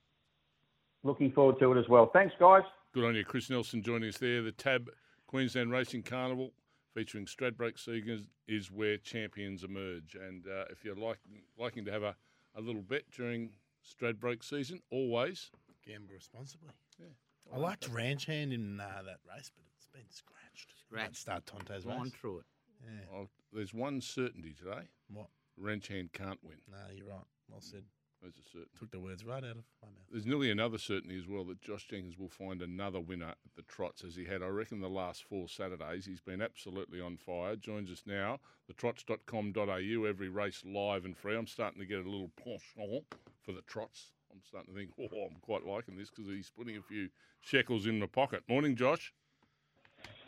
[1.04, 2.10] Looking forward to it as well.
[2.12, 2.64] Thanks, guys.
[2.94, 3.24] Good on you.
[3.24, 4.42] Chris Nelson joining us there.
[4.42, 4.90] The TAB
[5.28, 6.52] Queensland Racing Carnival
[6.96, 10.16] featuring Stradbroke Seekers is where champions emerge.
[10.16, 11.20] And uh, if you're like,
[11.60, 12.16] liking to have a,
[12.56, 13.52] a little bet during
[13.86, 15.52] Stradbroke season, always
[15.86, 16.70] gamble responsibly.
[16.98, 17.08] Yeah.
[17.54, 20.74] I liked Ranch Hand in uh, that race, but it's been scratched.
[20.88, 21.18] Scratched.
[21.18, 22.12] Start Tonte's Gone race.
[22.14, 22.46] through it.
[22.84, 23.18] Yeah.
[23.18, 24.88] Oh, there's one certainty today.
[25.14, 25.28] What?
[25.58, 26.58] Wrench hand can't win.
[26.70, 27.26] No, you're right.
[27.50, 27.84] Well said.
[28.26, 28.72] There's a certainty.
[28.80, 30.10] Took the words right out of my mouth.
[30.12, 33.62] There's nearly another certainty as well that Josh Jenkins will find another winner at the
[33.62, 36.08] trots as he had, I reckon, the last four Saturdays.
[36.08, 37.56] He's been absolutely on fire.
[37.56, 41.38] Joins us now, thetrots.com.au, every race live and free.
[41.38, 43.06] I'm starting to get a little penchant
[43.44, 44.08] for the trots.
[44.32, 47.10] I'm starting to think, oh, I'm quite liking this because he's putting a few
[47.42, 48.42] shekels in my pocket.
[48.50, 49.14] Morning, Josh.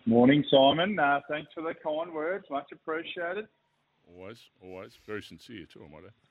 [0.06, 1.00] Morning, Simon.
[1.00, 2.46] Uh, thanks for the kind words.
[2.52, 3.48] Much appreciated.
[4.08, 5.00] Always, always.
[5.04, 6.27] Very sincere too, I might add.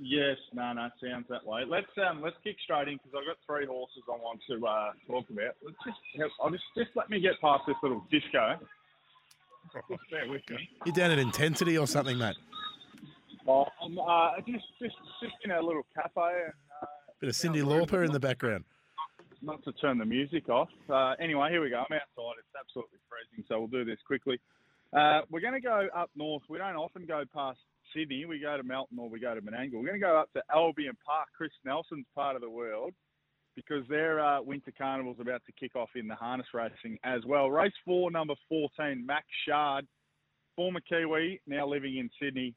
[0.00, 1.62] Yes, no, no, it sounds that way.
[1.68, 4.92] Let's um, let's kick straight in because I've got three horses I want to uh,
[5.06, 5.54] talk about.
[5.62, 8.58] Let's just, I'll just just let me get past this little disco.
[10.10, 10.68] Bear with me.
[10.84, 12.36] You're down at intensity or something, mate.
[13.46, 16.44] Oh, I'm uh, just just just in a little cafe.
[16.44, 16.86] And, uh,
[17.20, 18.64] Bit of Cyndi Lauper in the background.
[19.42, 20.70] not to turn the music off.
[20.88, 21.78] Uh, anyway, here we go.
[21.78, 22.38] I'm outside.
[22.38, 24.40] It's absolutely freezing, so we'll do this quickly.
[24.92, 26.42] Uh, we're going to go up north.
[26.48, 27.58] We don't often go past
[27.94, 28.24] Sydney.
[28.24, 29.74] We go to Melton or we go to Menangle.
[29.74, 32.92] We're going to go up to Albion Park, Chris Nelson's part of the world,
[33.56, 37.50] because their uh, winter carnival's about to kick off in the harness racing as well.
[37.50, 39.86] Race four, number 14, Max Shard,
[40.56, 42.54] former Kiwi, now living in Sydney.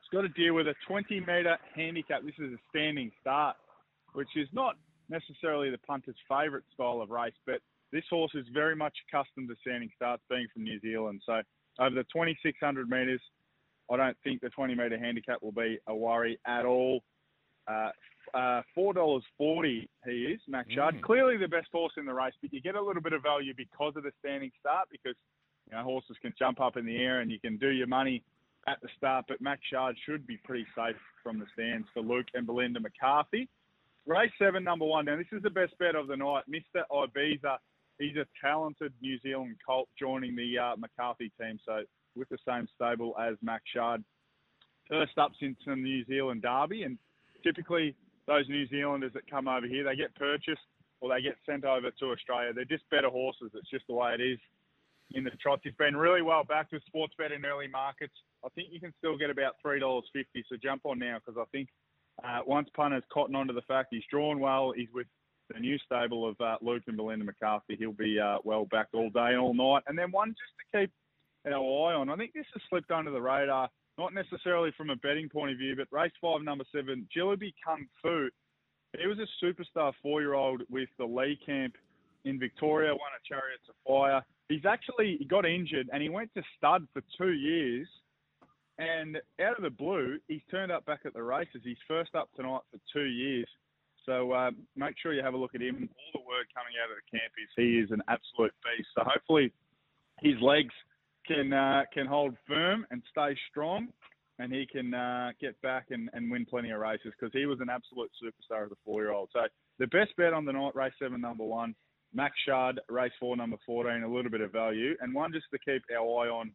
[0.00, 2.22] He's got to deal with a 20 metre handicap.
[2.22, 3.56] This is a standing start,
[4.12, 4.76] which is not
[5.08, 7.60] necessarily the punter's favourite style of race, but
[7.92, 11.22] this horse is very much accustomed to standing starts, being from New Zealand.
[11.24, 11.40] So
[11.78, 13.20] over the 2,600 metres,
[13.90, 17.02] I don't think the 20 metre handicap will be a worry at all.
[17.68, 17.90] Uh,
[18.34, 21.02] uh, $4.40 he is, Max Shard.
[21.02, 23.52] Clearly the best horse in the race, but you get a little bit of value
[23.56, 25.14] because of the standing start because
[25.70, 28.22] you know, horses can jump up in the air and you can do your money
[28.66, 29.26] at the start.
[29.28, 33.48] But Max Shard should be pretty safe from the stands for Luke and Belinda McCarthy.
[34.06, 35.06] Race seven, number one.
[35.06, 36.44] Now, this is the best bet of the night.
[36.50, 36.82] Mr.
[36.92, 37.56] Ibiza,
[37.98, 41.58] he's a talented New Zealand colt joining the uh, McCarthy team.
[41.64, 41.82] So,
[42.16, 44.04] with the same stable as Max Shard.
[44.88, 46.82] First up since the New Zealand Derby.
[46.82, 46.98] And
[47.42, 47.94] typically,
[48.26, 50.60] those New Zealanders that come over here, they get purchased
[51.00, 52.52] or they get sent over to Australia.
[52.52, 53.50] They're just better horses.
[53.54, 54.38] It's just the way it is
[55.12, 55.62] in the trots.
[55.64, 58.14] He's been really well backed with Sportsbet in early markets.
[58.44, 60.02] I think you can still get about $3.50.
[60.48, 61.68] So, jump on now because I think
[62.22, 65.06] uh, once punters cotton onto the fact he's drawn well, he's with
[65.52, 67.76] the new stable of uh, Luke and Belinda McCarthy.
[67.78, 69.82] He'll be uh, well backed all day and all night.
[69.86, 70.90] And then one just to keep
[71.52, 72.08] our eye on.
[72.08, 75.58] I think this has slipped under the radar, not necessarily from a betting point of
[75.58, 78.28] view, but race five, number seven, Jilliby Kung Fu.
[78.98, 81.74] He was a superstar four-year-old with the Lee camp
[82.24, 84.22] in Victoria, won a Chariots of Fire.
[84.48, 87.88] He's actually he got injured and he went to stud for two years.
[88.78, 91.60] And out of the blue, he's turned up back at the races.
[91.62, 93.46] He's first up tonight for two years.
[94.04, 95.88] So uh, make sure you have a look at him.
[95.90, 98.88] All the word coming out of the camp is he is an absolute beast.
[98.94, 99.52] So hopefully
[100.20, 100.74] his legs
[101.26, 103.88] can uh, can hold firm and stay strong,
[104.38, 107.60] and he can uh, get back and, and win plenty of races because he was
[107.60, 109.30] an absolute superstar as a four year old.
[109.32, 109.40] So
[109.78, 111.74] the best bet on the night, race seven, number one.
[112.14, 114.94] Max Shard, race four, number 14, a little bit of value.
[115.00, 116.52] And one just to keep our eye on,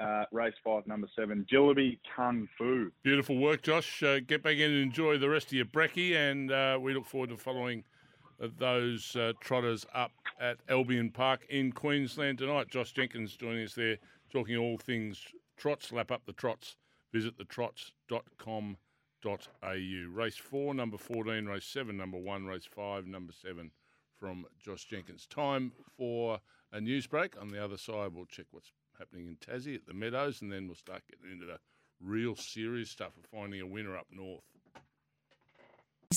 [0.00, 2.90] uh, race five, number seven, Jilliby Kung Fu.
[3.02, 4.02] Beautiful work, Josh.
[4.02, 7.04] Uh, get back in and enjoy the rest of your brekkie, and uh, we look
[7.04, 7.84] forward to following
[8.42, 12.68] uh, those trotters up at Albion Park in Queensland tonight.
[12.68, 13.98] Josh Jenkins joining us there,
[14.30, 15.22] talking all things
[15.56, 15.92] trots.
[15.92, 16.76] Lap up the trots.
[17.12, 20.10] Visit thetrots.com.au.
[20.10, 21.46] Race four, number 14.
[21.46, 22.46] Race seven, number one.
[22.46, 23.70] Race five, number seven
[24.18, 25.28] from Josh Jenkins.
[25.28, 26.40] Time for
[26.72, 27.40] a news break.
[27.40, 30.66] On the other side, we'll check what's happening in Tassie at the Meadows, and then
[30.66, 31.60] we'll start getting into the
[32.00, 34.42] real serious stuff of finding a winner up north.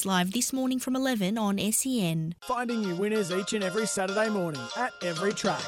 [0.06, 2.36] Is live this morning from 11 on SEN.
[2.42, 5.64] Finding you winners each and every Saturday morning at every track.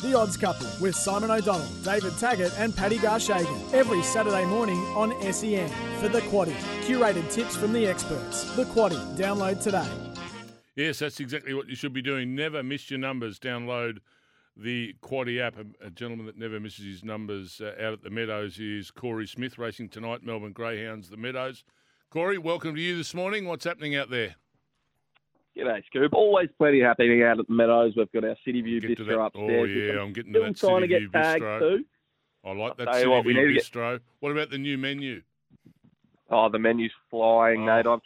[0.00, 5.10] The Odds Couple with Simon O'Donnell, David Taggart, and Paddy Garshagen every Saturday morning on
[5.32, 5.68] SEN
[6.00, 6.54] for the Quaddy.
[6.84, 8.44] Curated tips from the experts.
[8.56, 8.98] The Quaddy.
[9.16, 9.88] Download today.
[10.74, 12.34] Yes, that's exactly what you should be doing.
[12.34, 13.38] Never miss your numbers.
[13.38, 13.98] Download
[14.56, 15.56] the Quaddy app.
[15.58, 19.28] A, a gentleman that never misses his numbers uh, out at the Meadows is Corey
[19.28, 20.24] Smith racing tonight.
[20.24, 21.62] Melbourne Greyhounds, the Meadows.
[22.12, 23.46] Corey, welcome to you this morning.
[23.46, 24.34] What's happening out there?
[25.56, 26.12] G'day, Scoop.
[26.12, 27.94] Always plenty happening out at the Meadows.
[27.96, 29.50] We've got our City View Get bistro oh, upstairs.
[29.50, 31.58] Oh, yeah, I'm getting to that trying City to View bistro.
[31.58, 31.84] too.
[32.44, 34.00] I like that City what, View to get- Bistro.
[34.20, 35.22] What about the new menu?
[36.28, 37.76] Oh, the menu's flying, Oh.
[37.76, 37.86] mate.
[37.86, 37.96] I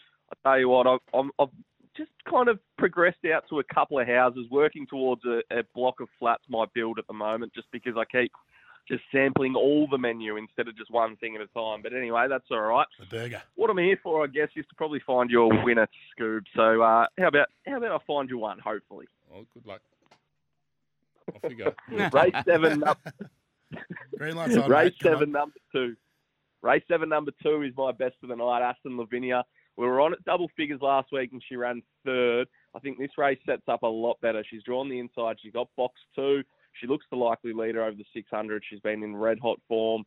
[0.44, 1.48] tell you what, I've, I'm, I've
[1.96, 5.98] just kind of progressed out to a couple of houses, working towards a, a block
[5.98, 8.30] of flats my build at the moment, just because I keep
[8.88, 11.83] just sampling all the menu instead of just one thing at a time.
[11.83, 12.87] But anyway, that's all right.
[13.01, 13.42] The burger.
[13.55, 16.42] What I'm here for, I guess, is to probably find you a winner, Scoob.
[16.55, 19.07] So uh, how about how about I find you one, hopefully.
[19.35, 19.81] Oh, good luck.
[21.35, 21.72] Off you go.
[22.12, 22.94] Race seven, num-
[24.16, 24.70] Green lights on.
[24.70, 25.03] race mate.
[25.03, 25.33] Seven, on.
[25.33, 25.96] number two.
[26.62, 28.62] Race seven, number two is my best of the night.
[28.62, 29.44] Aston Lavinia.
[29.77, 32.49] We were on at double figures last week, and she ran third.
[32.75, 34.42] I think this race sets up a lot better.
[34.49, 35.37] She's drawn the inside.
[35.42, 36.42] She's got box two.
[36.80, 38.62] She looks the likely leader over the 600.
[38.68, 40.04] She's been in red hot form,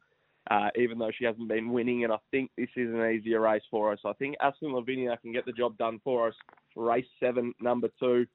[0.50, 2.04] uh, even though she hasn't been winning.
[2.04, 4.00] And I think this is an easier race for us.
[4.06, 6.36] I think Aston Lavinia can get the job done for us.
[6.76, 8.26] Race seven, number two.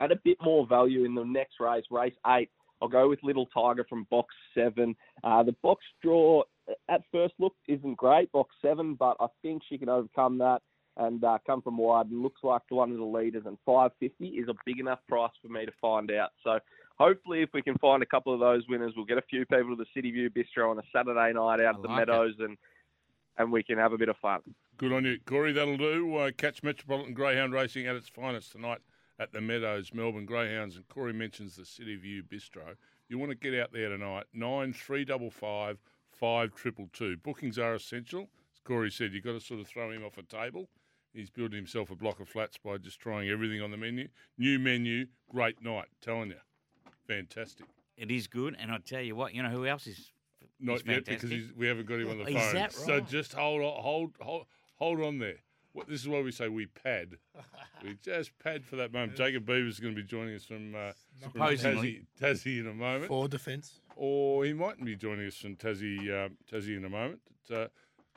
[0.00, 2.50] Add a bit more value in the next race, race eight.
[2.82, 4.96] I'll go with Little Tiger from box seven.
[5.22, 6.42] Uh, the box draw
[6.88, 10.62] at first look isn't great, box seven, but I think she can overcome that
[10.96, 13.44] and uh, come from wide and looks like one of the leaders.
[13.46, 16.30] And 550 is a big enough price for me to find out.
[16.42, 16.58] So
[17.00, 19.70] hopefully, if we can find a couple of those winners, we'll get a few people
[19.70, 22.08] to the City View Bistro on a Saturday night out at the like it.
[22.08, 22.56] Meadows and
[23.38, 24.40] and we can have a bit of fun.
[24.76, 25.52] Good on you, Corey.
[25.52, 26.16] That'll do.
[26.16, 28.80] Uh, catch Metropolitan Greyhound Racing at its finest tonight
[29.18, 30.76] at the Meadows, Melbourne Greyhounds.
[30.76, 32.76] And Corey mentions the City View Bistro.
[33.08, 35.78] You want to get out there tonight, nine three double five
[36.12, 37.16] five triple two.
[37.16, 38.28] Bookings are essential.
[38.54, 40.68] As Corey said, you've got to sort of throw him off a table.
[41.12, 44.08] He's building himself a block of flats by just trying everything on the menu.
[44.38, 45.86] New menu, great night.
[46.00, 46.36] Telling you,
[47.14, 47.66] fantastic.
[47.96, 50.12] It is good, and I tell you what, you know who else is
[50.58, 52.54] Not He's yet because he's, we haven't got him on the Is phone.
[52.54, 54.46] that So just hold on, hold, hold,
[54.76, 55.36] hold on there.
[55.72, 57.18] What, this is why we say we pad.
[57.84, 59.16] we just pad for that moment.
[59.16, 60.92] Jacob Beaver's going to be joining us from, uh,
[61.30, 63.80] from Tassie, Tassie in a moment, For defence.
[63.96, 67.20] or he mightn't be joining us from Tassie, um, Tassie in a moment.
[67.48, 67.68] But, uh,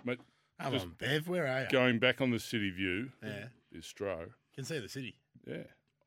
[0.03, 0.19] mate,
[0.61, 1.27] Come on, Bev.
[1.27, 1.67] Where are you?
[1.69, 3.47] going back on the City View, Yeah.
[3.75, 4.29] Bistro.
[4.55, 5.15] Can see the city.
[5.45, 5.63] Yeah,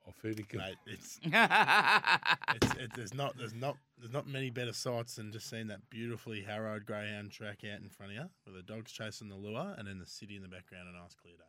[0.06, 0.56] off Edica.
[0.56, 5.48] Mate, it's, it's, it, there's not there's not there's not many better sights than just
[5.48, 9.28] seeing that beautifully harrowed greyhound track out in front of you with the dogs chasing
[9.28, 11.44] the lure and then the city in the background and a nice clear day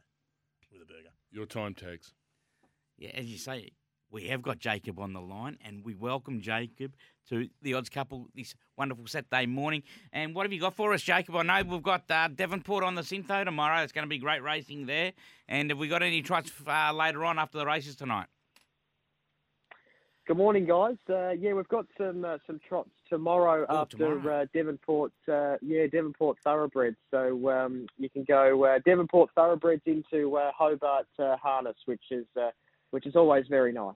[0.72, 1.14] with a burger.
[1.32, 2.14] Your time tags.
[2.98, 3.72] Yeah, as you say,
[4.10, 6.96] we have got Jacob on the line, and we welcome Jacob
[7.30, 9.84] to the odds couple this wonderful Saturday morning.
[10.14, 11.36] And what have you got for us, Jacob?
[11.36, 13.84] I know we've got uh, Devonport on the Syntho tomorrow.
[13.84, 15.12] It's going to be great racing there.
[15.48, 18.28] And have we got any trots uh, later on after the races tonight?
[20.28, 20.98] Good morning, guys.
[21.10, 24.42] Uh, yeah, we've got some uh, some trots tomorrow Oh, after tomorrow.
[24.42, 25.14] Uh, Devonport.
[25.26, 26.98] Uh, yeah, Devonport Thoroughbreds.
[27.12, 32.26] So um, you can go uh, Devonport Thoroughbreds into uh, Hobart uh, Harness, which is
[32.38, 32.50] uh,
[32.92, 33.96] which is always very nice.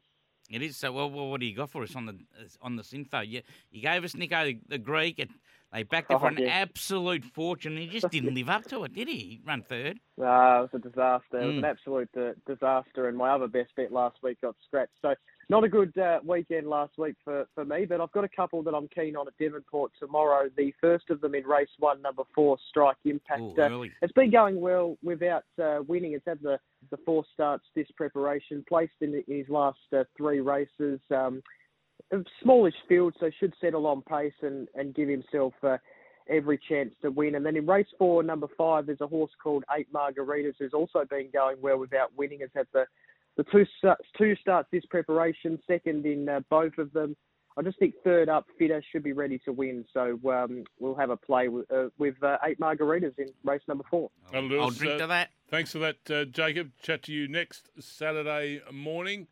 [0.50, 0.78] It is.
[0.78, 2.17] So, well, what do you got for us on the
[2.62, 3.28] on the Syntho?
[3.28, 5.20] You, you gave us Nico the Greek.
[5.20, 5.30] And
[5.74, 6.48] they backed it for Oh, an yeah.
[6.50, 7.76] absolute fortune.
[7.76, 9.15] He just didn't live up to it, did he?
[9.15, 10.00] He ran third.
[10.20, 11.39] Uh, it was a disaster.
[11.41, 11.58] It was Mm.
[11.60, 14.91] an absolute uh, disaster, and my other best bet last week got scratched.
[15.02, 15.13] So
[15.52, 18.64] not a good uh, weekend last week for, for me, but I've got a couple
[18.64, 20.50] that I'm keen on at Devonport tomorrow.
[20.56, 23.42] The first of them in race one, number four, Strike Impact.
[23.42, 23.54] Ooh,
[23.86, 26.14] Uh, it's been going well without uh, winning.
[26.14, 26.58] It's had the,
[26.90, 31.02] the four starts this preparation, placed in his last uh, three races.
[31.14, 31.44] Um,
[32.14, 35.78] a smallish field, so should settle on pace and, and give himself uh,
[36.30, 37.36] every chance to win.
[37.36, 41.04] And then in race four, number five, there's a horse called Eight Margaritas who's also
[41.10, 42.40] been going well without winning.
[42.40, 42.86] Has had the
[43.38, 47.15] the two starts, two starts this preparation, second in uh, both of them.
[47.58, 49.84] I just think third up, fitter should be ready to win.
[49.94, 53.84] So um, we'll have a play with, uh, with uh, eight margaritas in race number
[53.89, 54.10] four.
[54.32, 55.32] That'll I'll us, drink to that.
[55.50, 56.72] Thanks for that, uh, Jacob.
[56.82, 59.28] Chat to you next Saturday morning.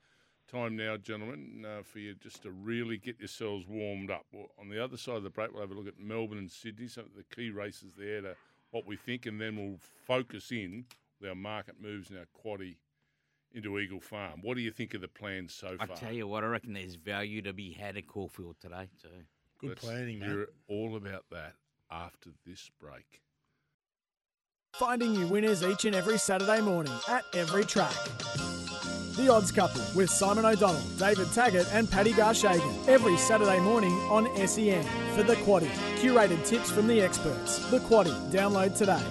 [0.52, 4.26] Time now, gentlemen, uh, for you just to really get yourselves warmed up.
[4.34, 6.52] Well, on the other side of the break, we'll have a look at Melbourne and
[6.52, 8.36] Sydney, some of the key races there, to
[8.72, 10.86] what we think, and then we'll focus in
[11.22, 12.78] with our market moves and our quaddy
[13.54, 14.40] into Eagle Farm.
[14.42, 15.96] What do you think of the plans so I far?
[15.96, 19.08] I tell you what, I reckon there's value to be had at Caulfield today too.
[19.60, 20.30] Good Let's planning, man.
[20.30, 21.54] hear all about that
[21.92, 23.22] after this break.
[24.74, 27.94] Finding you winners each and every Saturday morning at every track.
[29.16, 34.26] The Odds Couple with Simon O'Donnell, David Taggart, and Paddy Garshagen every Saturday morning on
[34.48, 35.68] SEN for the Quaddy.
[35.98, 37.70] Curated tips from the experts.
[37.70, 38.14] The Quaddy.
[38.32, 39.04] Download today.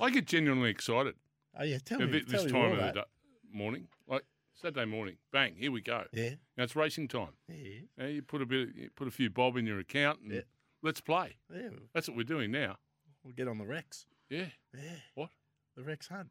[0.00, 1.16] I get genuinely excited.
[1.58, 2.12] Oh yeah, tell Yeah, me.
[2.12, 3.04] thi- tell this me time more of the about da-
[3.52, 6.04] morning, like Saturday morning, bang, here we go.
[6.12, 6.30] Yeah.
[6.56, 7.32] Now it's racing time.
[7.48, 7.80] Yeah.
[7.98, 10.40] Now you put a bit, you put a few bob in your account, and Yeah.
[10.82, 11.36] let's play.
[11.54, 12.78] Yeah, That's what we're doing now.
[13.24, 14.06] we'll get on the Rex.
[14.28, 14.46] Yeah.
[14.74, 14.96] Yeah.
[15.14, 15.30] What?
[15.76, 16.30] The Rex Hunt.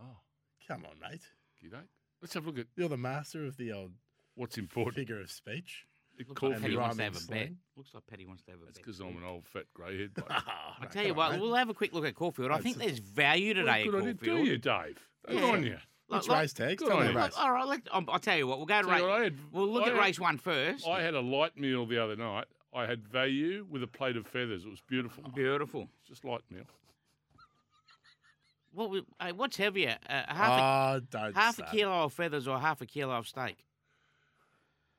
[0.00, 0.16] Oh,
[0.66, 1.20] Come on, mate.
[1.62, 1.86] g'day.
[2.20, 3.92] Let's have a look at You're the master of the old
[4.34, 4.96] what's important.
[4.96, 5.86] figure of speech.
[6.18, 6.52] Looks Caulfield.
[6.52, 7.56] like Paddy wants to have a Rhyming bet.
[7.76, 8.84] Looks like Paddy wants to have a That's bet.
[8.86, 10.16] because I'm an old fat greyhead.
[10.16, 10.26] mate.
[10.30, 12.50] Oh, I tell you what, we'll have a quick look at Caulfield.
[12.52, 14.98] I think there's value Well, today good at on you, do you, Dave?
[15.26, 15.44] Good Yeah.
[15.44, 15.78] on you.
[16.08, 16.82] Which Like- race tags?
[16.82, 17.32] Tell me the race.
[17.36, 18.58] All right, let, um, I'll tell you what.
[18.58, 19.10] We'll go to Tell you race.
[19.10, 20.86] what, I had- We'll look I at had- race one first.
[20.86, 22.46] I had a light meal the other night.
[22.74, 24.64] I had value with a plate of feathers.
[24.64, 25.24] It was beautiful.
[25.30, 25.88] Beautiful.
[26.06, 26.64] Just light meal.
[28.72, 28.90] What?
[28.90, 29.98] we- Hey, what's heavier?
[30.08, 31.70] Uh, half Oh, don't a, half say a it.
[31.70, 33.56] kilo of feathers or half a kilo of steak?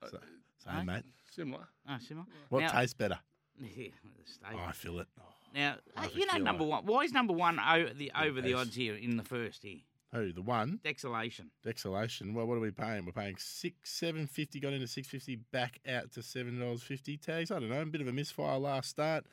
[0.09, 0.77] So- Hey?
[0.77, 1.03] Same, mate.
[1.31, 1.67] Similar.
[1.87, 2.25] Oh, similar.
[2.49, 3.19] What Now- tastes better?
[3.59, 3.67] Yeah,
[4.03, 4.49] the steak.
[4.53, 5.07] Oh, I feel it.
[5.53, 6.43] Now, half a you know, kilo.
[6.43, 6.85] number one.
[6.85, 8.61] Why is number one over the over the best.
[8.67, 9.79] odds here in the first here?
[10.15, 10.31] Who?
[10.33, 10.79] The one?
[10.83, 11.47] Dexalation.
[11.65, 12.33] Dexalation.
[12.33, 13.05] Well, what are we paying?
[13.05, 14.59] We're paying six, seven fifty.
[14.59, 15.35] Got into six fifty.
[15.35, 17.17] Back out to seven dollars fifty.
[17.17, 17.51] Tags.
[17.51, 17.81] I don't know.
[17.81, 19.25] A bit of a misfire last start.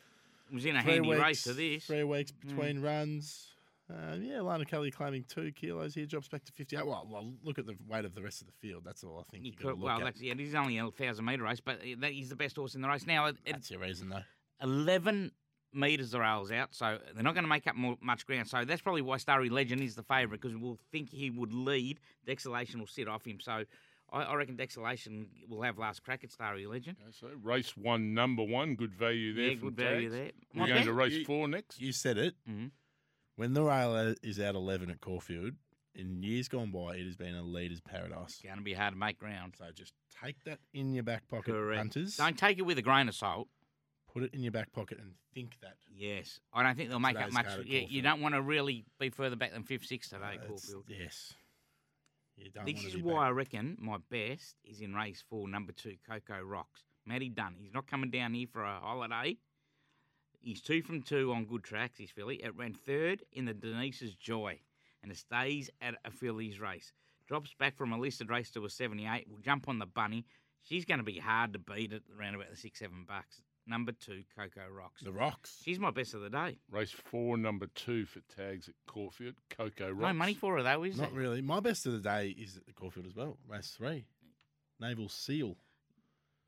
[0.50, 1.86] It was in a Three handy weeks, race to this.
[1.86, 2.48] Three weeks Mm.
[2.48, 3.48] between runs.
[3.90, 6.06] Uh, yeah, Lana Kelly claiming two kilos here.
[6.06, 6.86] Drops back to fifty-eight.
[6.86, 8.82] Well, well, look at the weight of the rest of the field.
[8.84, 10.20] That's all I think You you got to could, look well, at.
[10.20, 12.80] yeah, it is only a thousand metre race, but that is the best horse in
[12.80, 13.06] the race.
[13.06, 14.22] Now, it, That's your reason, though.
[14.62, 15.32] 11
[15.74, 18.48] metres the rails out, so they're not going to make up more, much ground.
[18.48, 21.98] So that's probably why Starry Legend is the favourite because we'll think he would lead.
[22.26, 23.40] Dexalation will sit off him.
[23.40, 23.64] So
[24.12, 26.96] I, I reckon Dexalation will have last crack at Starry Legend.
[27.02, 29.44] Okay, so race one, number one, good value there.
[29.50, 30.30] Yeah, from good value there.
[30.54, 31.80] We're My going bet- to race You- four next.
[31.80, 32.34] You said it.
[32.48, 32.70] Mhm.
[33.36, 35.54] When the rail is out eleven at Caulfield,
[35.94, 38.40] in years gone by, it has been a leader's paradise.
[38.42, 39.54] Going to be hard to make ground.
[39.58, 41.78] So just take that in your back pocket, Correct.
[41.78, 42.16] punters.
[42.18, 43.48] Don't take it with a grain of salt.
[44.12, 45.76] Put it in your back pocket and think that.
[45.94, 47.46] Yes, I don't think they'll make up much.
[47.64, 50.84] Yeah, you don't want to really be further back than fifth, sixth today, Uh, Caulfield.
[50.88, 51.34] Yes.
[52.36, 53.22] You don't This is why back.
[53.22, 56.84] I reckon my best is in race four, number two, Coco Rocks.
[57.06, 57.56] Matty Dunn.
[57.58, 59.36] He's not coming down here for a holiday.
[60.40, 62.36] He's two from two on good tracks, his filly.
[62.42, 64.60] It ran third in the Denise's Joy,
[65.02, 66.92] and it stays at a filly's race.
[67.26, 69.28] Drops back from a listed race to a 78.
[69.28, 70.26] Will jump on the bunny.
[70.62, 73.40] She's going to be hard to beat at around about the six, seven bucks.
[73.66, 75.02] Number two, Coco Rocks.
[75.02, 75.60] The Rocks.
[75.64, 76.58] She's my best of the day.
[76.70, 79.34] Race four, number two for Tags at Caulfield.
[79.50, 80.00] Coco Rocks.
[80.02, 81.14] No money for her though, is Not it?
[81.14, 81.40] really.
[81.40, 83.38] My best of the day is at the Caulfield as well.
[83.48, 84.04] Race three.
[84.80, 85.56] Naval Seal.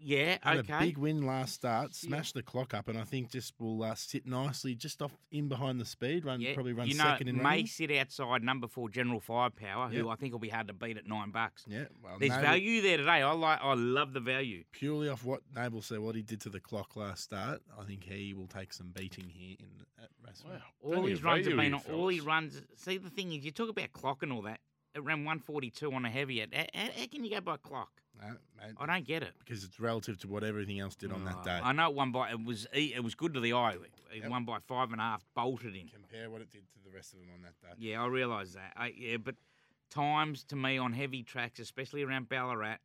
[0.01, 0.75] Yeah, Had okay.
[0.77, 3.95] a big win last start, smashed the clock up, and I think just will uh,
[3.95, 6.25] sit nicely just off in behind the speed.
[6.27, 7.67] Run Yeah, probably run you know, second in may running.
[7.69, 10.07] sit outside number four General Firepower, who Yep.
[10.09, 11.65] I think will be hard to beat at nine bucks.
[11.67, 13.23] Yeah, well, There's Naval- value there today.
[13.23, 13.61] I like.
[13.63, 14.65] I love the value.
[14.73, 17.63] purely off what Naval said, what he did to the clock last start.
[17.81, 19.69] I think he will take some beating here in
[20.03, 20.55] at race one.
[20.55, 20.61] Wow.
[20.83, 21.95] All Plenty his runs have value been.
[21.95, 22.61] All he runs.
[22.77, 24.61] See, the thing is, you talk about clock and all that.
[24.95, 26.41] It ran 142 on a heavy.
[26.41, 27.91] How, how, how can you go by clock?
[28.21, 29.35] No, mate, I don't get it.
[29.41, 31.61] because it's relative to what everything else did on that day.
[31.63, 32.31] I know one by.
[32.31, 32.67] It was.
[32.73, 33.73] It was good to the eye.
[34.15, 34.31] It Yep.
[34.31, 35.25] won by five and a half.
[35.35, 35.89] Bolted in.
[35.89, 37.75] Compare what it did to the rest of them on that day.
[37.91, 38.73] Yeah, I realise that.
[38.77, 39.35] I, yeah, but
[39.91, 42.77] times to me on heavy tracks, especially around Ballarat,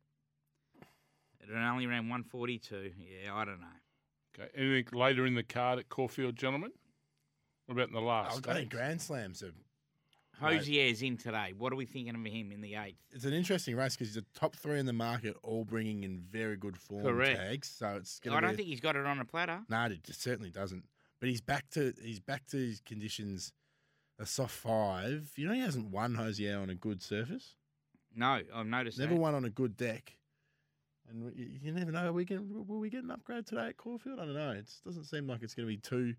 [1.40, 2.92] it only ran 142.
[2.98, 3.66] Yeah, I don't know.
[4.38, 4.50] Okay.
[4.56, 6.72] Anything later in the card at Caulfield, gentlemen?
[7.66, 8.30] What about in the last?
[8.30, 8.74] I think stakes?
[8.74, 9.52] Grand Slams are.
[10.40, 11.52] Hosier's in today.
[11.56, 12.98] What are we thinking of him in the eighth?
[13.12, 16.18] It's an interesting race because he's the top three in the market, all bringing in
[16.30, 17.38] very good form Correct.
[17.38, 17.68] tags.
[17.68, 19.60] So it's going I don't think he's got it on a platter.
[19.68, 20.84] No, it certainly doesn't.
[21.20, 23.52] But he's back to he's back to his conditions.
[24.18, 25.30] A soft five.
[25.36, 27.56] You know he hasn't won Hosier on a good surface.
[28.14, 29.20] No, I've noticed Never that.
[29.20, 30.16] won on a good deck.
[31.08, 32.08] And we- you, you never know.
[32.08, 34.18] Are we get, will we get an upgrade today at Caulfield?
[34.20, 34.50] I don't know.
[34.50, 36.14] It doesn't seem like it's going to be too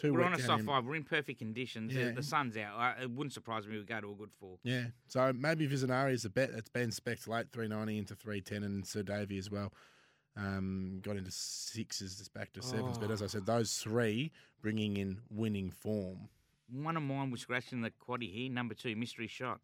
[0.00, 0.12] too.
[0.12, 0.84] We're on a soft five.
[0.84, 1.92] We're in perfect conditions.
[1.92, 2.10] The- Yeah.
[2.12, 2.78] The, sun's out.
[2.98, 4.58] Uh, it wouldn't surprise me if we go to a good four.
[4.62, 4.86] Yeah.
[5.08, 8.62] So maybe Visionari is a bet that's been spec late three ninety into three ten,
[8.64, 9.72] and Sir Davy as well.
[10.36, 12.98] Um, got into sixes, just back to sevens.
[12.98, 16.28] But as I said, those three bringing in winning form.
[16.72, 18.50] One of mine was scratching the quaddy here.
[18.50, 19.60] Number two, mystery shot.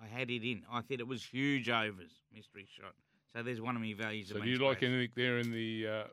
[0.00, 0.62] I had it in.
[0.70, 2.12] I thought it was huge overs.
[2.32, 2.94] Mystery shot.
[3.34, 4.28] So there's one of my values.
[4.28, 6.04] So do went you like anything there in the uh, uh,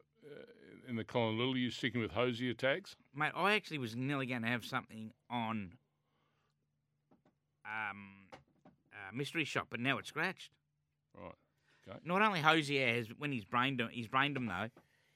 [0.87, 1.55] in the Colin Little?
[1.57, 2.95] You sticking with Hosier tags?
[3.19, 5.73] Mate, I actually was nearly going to have something on
[7.65, 8.27] um,
[8.93, 10.51] uh, mystery shop, but now it's scratched.
[11.15, 11.33] Right.
[11.87, 11.99] Okay.
[12.05, 14.69] Not only Hosier has when he's brained him, he's brained him though.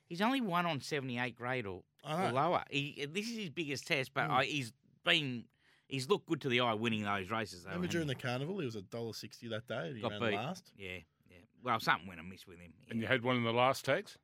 [0.07, 2.63] He's only won on seventy eight grade or, I or lower.
[2.69, 4.31] He, this is his biggest test, but Mm.
[4.31, 4.73] I, he's
[5.05, 5.45] been
[5.87, 7.69] he's looked good to the eye winning those races though.
[7.69, 8.13] Remember during he?
[8.13, 10.35] the carnival, he was a dollar sixty that day, and he got ran beat.
[10.35, 10.71] last.
[10.77, 10.97] Yeah,
[11.29, 11.37] yeah.
[11.63, 12.73] Well, something went amiss with him.
[12.89, 14.17] And you had one in the last tags?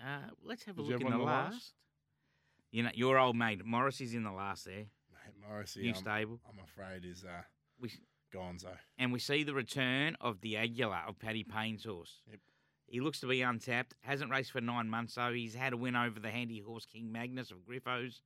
[0.00, 1.52] Uh, let's have a Did you look in the in the last.
[1.52, 1.72] last?
[2.72, 4.86] You know, your old mate Morris is in the last there.
[5.12, 6.40] Mate, Morrissey, New I'm, stable.
[6.48, 7.42] I'm afraid is uh,
[7.78, 7.92] We
[8.34, 8.70] gonzo.
[8.98, 12.22] and we see the return of the Aguilar of Paddy Payne's horse.
[12.30, 12.40] Yep.
[12.86, 13.94] He looks to be untapped.
[14.00, 17.12] Hasn't raced for nine months, so he's had a win over the handy horse King
[17.12, 18.20] Magnus of Griffos.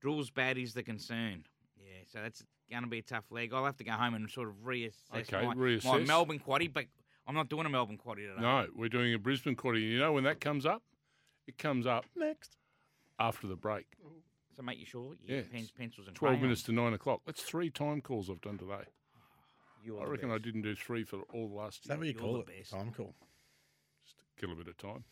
[0.00, 1.44] Drill's bad is the concern.
[1.78, 3.52] Yeah, so that's going to be a tough leg.
[3.54, 6.04] I'll have to go home and sort of reassess, Okay, my, my.
[6.04, 6.84] Melbourne quaddy, but
[7.26, 8.40] I'm not doing a Melbourne quaddy today.
[8.40, 9.80] No, we're doing a Brisbane quaddy.
[9.80, 10.82] You know when that comes up?
[11.46, 12.56] It comes up next
[13.18, 13.86] after the break.
[14.54, 16.42] So make you sure you Yeah, pens, pencils, and 12 crayons.
[16.42, 17.22] minutes to 9 o'clock.
[17.24, 18.84] That's three time calls I've done today.
[19.84, 22.06] You're I the reckon I didn't do three for all the last Is that what
[22.06, 22.58] you You're call the it?
[22.58, 22.70] best.
[22.72, 23.14] Time call.
[24.04, 25.04] Just to kill a bit of time.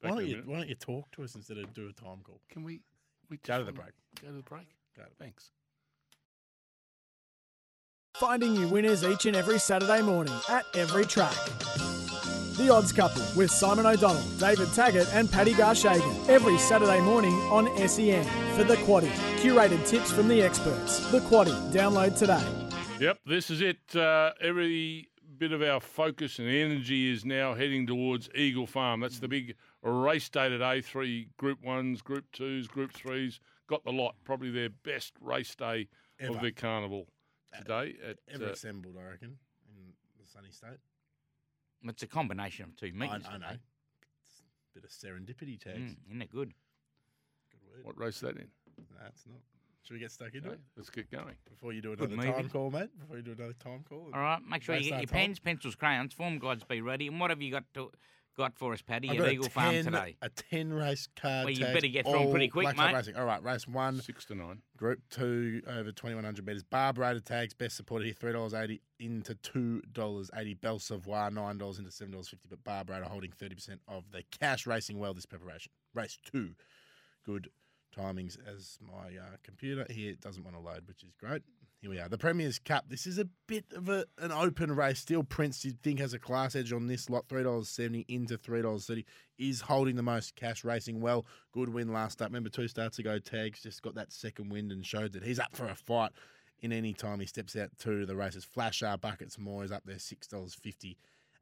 [0.00, 0.48] Why Back in don't, a you, minute.
[0.48, 2.40] why don't you talk to us instead of do a time call?
[2.50, 2.80] Can we,
[3.28, 3.92] we Go to the break.
[4.20, 4.66] Go to the break.
[4.96, 5.50] Go to the Thanks.
[8.16, 11.36] Finding you winners each and every Saturday morning at every track.
[12.60, 17.66] The Odds Couple with Simon O'Donnell, David Taggart, and Paddy Garshagen every Saturday morning on
[17.88, 18.22] SEN
[18.54, 19.08] for the Quaddy.
[19.38, 21.10] Curated tips from the experts.
[21.10, 21.54] The Quaddy.
[21.72, 22.44] Download today.
[23.00, 23.96] Yep, this is it.
[23.96, 25.08] Uh, every
[25.38, 29.00] bit of our focus and energy is now heading towards Eagle Farm.
[29.00, 30.82] That's the big race day today.
[30.82, 33.40] Three Group Ones, Group Twos, Group Threes.
[33.68, 34.16] Got the lot.
[34.22, 35.88] Probably their best race day
[36.18, 36.34] Ever.
[36.34, 37.06] of their carnival
[37.56, 37.94] today.
[38.06, 39.38] At, Ever uh, assembled, I reckon,
[39.74, 40.76] in the sunny state.
[41.84, 43.26] It's a combination of two I, meetings.
[43.28, 43.46] I know.
[43.46, 43.58] today.
[44.74, 45.78] Bit of serendipity tags.
[45.78, 46.52] Mm, isn't it good?
[47.50, 47.84] Good word.
[47.84, 48.48] what race is that in?
[49.02, 49.38] That's not.
[49.82, 51.34] Should we get stuck into No, it let's get going.
[51.48, 52.48] before you do Good another time movie.
[52.50, 52.90] call, mate?
[53.00, 54.10] Before you do another time call.
[54.14, 55.18] All right, make sure you get your that time.
[55.20, 57.06] pens, pencils, crayons, form guides be ready.
[57.08, 57.90] And what have you got to,
[58.40, 60.16] got for us, Paddy, I've at Eagle a Farm 10, today?
[60.22, 61.44] A ten race card.
[61.44, 62.94] Well, you tags, better get through all pretty quick, Black Cup mate.
[62.94, 63.16] Racing.
[63.16, 64.00] All right, race one.
[64.00, 64.62] Six to nine.
[64.76, 66.62] Group two over twenty one hundred meters.
[66.62, 70.54] Barbarated tags best supported here three dollars eighty into two dollars eighty.
[70.54, 72.48] Bel Savoir nine dollars into seven dollars fifty.
[72.48, 75.70] But Barbarated holding thirty percent of the cash racing well this preparation.
[75.94, 76.54] Race two,
[77.26, 77.48] good
[77.96, 81.42] timings as my uh, computer here doesn't want to load, which is great.
[81.80, 82.10] Here we are.
[82.10, 82.90] The Premier's Cup.
[82.90, 84.98] This is a bit of a, an open race.
[84.98, 87.26] Still, Prince you'd think has a class edge on this lot.
[87.26, 89.06] Three dollars seventy into three dollars thirty
[89.38, 91.24] is holding the most cash racing well.
[91.52, 92.32] Good win last start.
[92.32, 95.56] Remember two starts ago, Tags just got that second wind and showed that he's up
[95.56, 96.10] for a fight
[96.60, 98.44] in any time he steps out to the races.
[98.44, 100.98] Flash our buckets more is up there six dollars fifty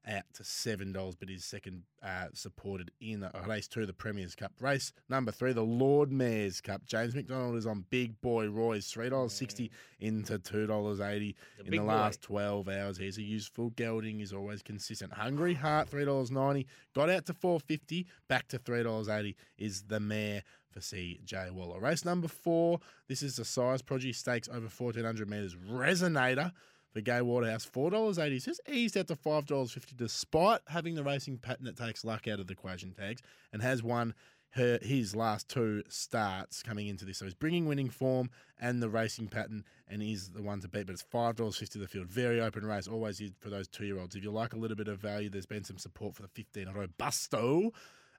[0.06, 4.34] out to seven dollars, but is second uh, supported in uh, race two, the Premier's
[4.34, 4.52] Cup.
[4.60, 6.84] Race number three, the Lord Mayor's Cup.
[6.86, 9.70] James McDonald is on Big Boy Roy's three dollars sixty
[10.00, 11.34] into two dollars eighty
[11.64, 11.84] in the boy.
[11.84, 12.96] last twelve hours.
[12.96, 14.20] He's a useful gelding.
[14.20, 15.12] Is always consistent.
[15.12, 16.66] Hungry Heart three dollars ninety.
[16.94, 18.06] Got out to four fifty.
[18.28, 19.36] Back to three dollars eighty.
[19.58, 21.50] Is the mare for C.J.
[21.50, 21.80] Waller.
[21.80, 22.80] Race number four.
[23.08, 25.54] This is the Sires' Produce stakes over fourteen hundred meters.
[25.54, 26.52] Resonator
[26.92, 28.38] for Gay Waterhouse, four dollars eighty.
[28.38, 32.26] Just eased out to five dollars fifty, despite having the racing pattern that takes luck
[32.28, 33.22] out of the equation tags,
[33.52, 34.14] and has won
[34.52, 37.18] her his last two starts coming into this.
[37.18, 40.86] So he's bringing winning form and the racing pattern, and he's the one to beat.
[40.86, 42.88] But it's five dollars fifty the field, very open race.
[42.88, 44.16] Always for those two year olds.
[44.16, 46.68] If you like a little bit of value, there's been some support for the fifteen
[46.68, 47.72] Robusto.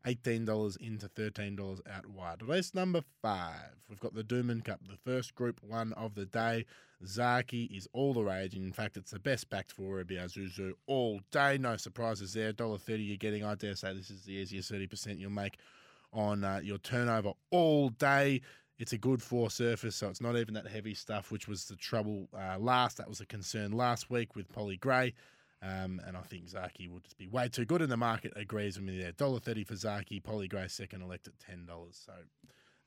[0.06, 2.41] $18 into $13 out wide.
[2.41, 3.76] Race number five.
[3.89, 6.66] We've got the Doomben Cup, the first group one of the day.
[7.06, 8.56] Zaaki is all the rage.
[8.56, 11.58] In fact, it's the best backed for Zuzu all day.
[11.58, 12.54] No surprises there.
[12.54, 13.43] $1.30 you're getting.
[13.43, 15.58] I dare say this is the easiest 30% you'll make
[16.12, 18.41] on uh, your turnover all day.
[18.78, 21.76] It's a good four surface, so it's not even that heavy stuff, which was the
[21.76, 22.97] trouble uh, last.
[22.97, 25.14] That was a concern last week with Polly Gray.
[25.62, 28.78] Um, and I think Zaaki will just be way too good, and the market agrees
[28.78, 29.12] with me there.
[29.12, 32.01] Dollar thirty for Zaaki, Polly Gray second, elect at ten dollars.
[32.05, 32.14] So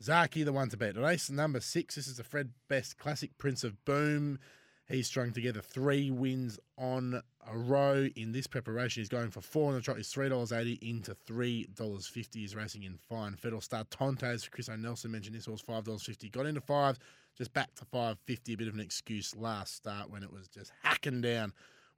[0.02, 0.96] Zaaki the one to beat.
[0.96, 1.96] Race number six.
[1.96, 4.38] This is the Fred Best Classic Prince of Boom.
[4.88, 9.00] He's strung together three wins on a row in this preparation.
[9.00, 9.96] He's going for four on the trot.
[9.98, 12.40] He's three dollars eighty into three dollars fifty.
[12.40, 13.36] He's racing in fine.
[13.36, 14.48] Federal Star Tontes.
[14.48, 16.28] Chris O'Nelson mentioned this horse five dollars fifty.
[16.30, 16.98] Got into five,
[17.36, 18.54] just back to five fifty.
[18.54, 21.52] A bit of an excuse last start when it was just hacking down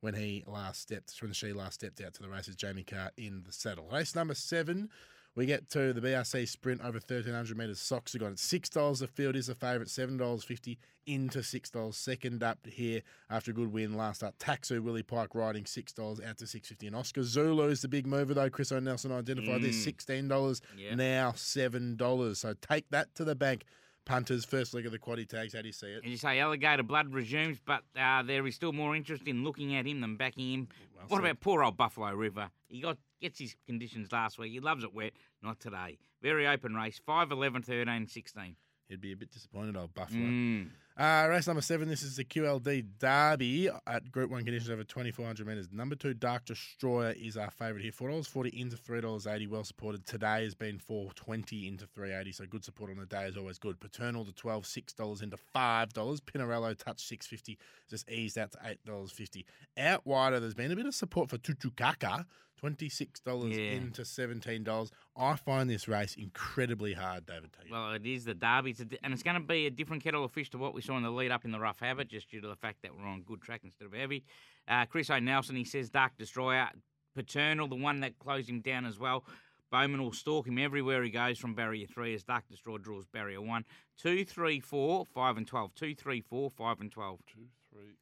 [0.05, 2.55] when he last stepped, when she last stepped out to the races.
[2.57, 3.89] Jamie Kah in the saddle.
[3.91, 4.91] Race number seven.
[5.37, 7.81] We get to the BRC Sprint over 1,300 metres.
[7.81, 8.33] Socks are gone.
[8.35, 10.77] It's $6 the field is the favourite, $7.50
[11.07, 11.95] into $6.
[11.95, 14.39] Second up here after a good win last up.
[14.39, 18.33] Taxu, Willie Pike riding $6 out to 650 And Oscar Zulu is the big mover,
[18.35, 18.49] though.
[18.49, 19.83] Chris O'Nelson identified this Mm.
[19.83, 20.95] $16, Yeah.
[20.95, 22.39] now $7.
[22.39, 23.65] So take that to the bank.
[24.05, 25.55] Punters, first leg of the quaddy tags.
[25.55, 26.05] How do you see it?
[26.05, 29.75] As you say, alligator blood resumes, but uh, there is still more interest in looking
[29.77, 30.69] at him than backing him.
[30.95, 31.25] Well what said.
[31.25, 32.51] about poor old Buffalo River?
[32.69, 34.53] He got gets his conditions last week.
[34.53, 35.99] He loves it wet, not today.
[36.23, 38.57] Very open race, 5, 11, 13, 16.
[38.95, 40.23] He'd be a bit disappointed, old Buffalo.
[40.23, 40.69] Mm.
[40.97, 41.89] Uh, race number seven.
[41.89, 45.69] This is the QLD Derby at Group One conditions over twenty four hundred meters.
[45.73, 47.91] Number two, Dark Destroyer is our favourite here.
[47.91, 49.49] Four dollars forty into three dollars eighty.
[49.49, 52.31] Well supported today has been four twenty into three eighty.
[52.31, 53.81] So good support on the day is always good.
[53.81, 56.21] Paternal to twelve six dollars into five dollars.
[56.21, 57.59] Pinarello touch six fifty.
[57.91, 59.45] Just eased out to eight dollars fifty.
[59.77, 62.25] Out wider, there's been a bit of support for Tutukaka.
[62.65, 63.73] Twenty six dollars Yeah.
[63.73, 64.91] into seventeen dollars.
[65.15, 67.53] I find this race incredibly hard, David.
[67.53, 67.71] Taggart.
[67.71, 70.03] Well, it is the Derby, it's a di- and it's going to be a different
[70.03, 72.09] kettle of fish to what we saw in the lead up in the rough habit,
[72.09, 74.25] just due to the fact that we're on good track instead of heavy.
[74.67, 76.71] Uh, Chris O'Nelson, he says Dark Destroyer,
[77.15, 79.27] Paternal, the one that closed him down as well.
[79.71, 83.43] Bowman will stalk him everywhere he goes from barrier three as Dark Destroyer draws barrier
[83.43, 83.67] one.
[83.99, 85.75] Two, three, four, five, and twelve.
[85.75, 87.21] Two, three, four, five, and twelve.
[87.27, 87.99] Two, three,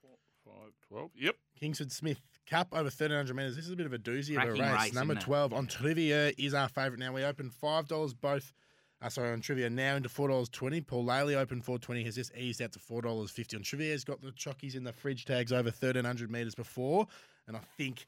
[0.00, 1.10] four, five, twelve.
[1.14, 1.36] Yep.
[1.60, 3.56] Kingsford Smith Cup over 1300 metres.
[3.56, 4.60] This is a bit of a doozy of a race.
[4.84, 5.26] race, Number isn't it?
[5.26, 7.12] 12 on Trivia is our favourite now.
[7.12, 8.52] We open $5 both.
[9.02, 10.86] Uh, sorry, on Trivia now into $4.20.
[10.86, 13.92] Paul Laley open 420 has just eased out to $4.50 on Trivia.
[13.92, 17.06] Has got the chockies in the fridge tags over 1300 metres before.
[17.46, 18.06] And I think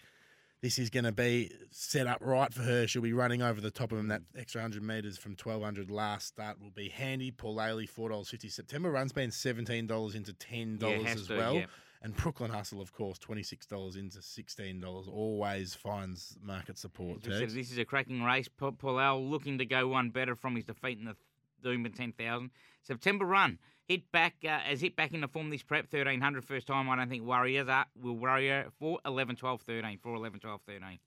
[0.62, 2.86] this is going to be set up right for her.
[2.86, 4.08] She'll be running over the top of him.
[4.08, 7.30] That extra 100 metres from 1200 last start will be handy.
[7.32, 8.50] Paul Laley, $4.50.
[8.50, 11.54] September run's been $17 into $10 Yeah, as to, well.
[11.54, 11.70] yep.
[12.00, 17.24] And Brooklyn Hustle, of course, $26 into $16 always finds market support.
[17.24, 18.46] Said, this is a cracking race.
[18.48, 21.16] Pa- Paulel looking to go one better from his defeat in the
[21.62, 22.50] Doom Doomben 10,000.
[22.82, 23.58] September run.
[23.86, 26.88] Hit back, uh, as hit back in the form this prep, 1300 first time.
[26.90, 29.98] I don't think Warriors are, will worry her for 11, 12, 13.
[29.98, 30.98] For 11, 12, 13.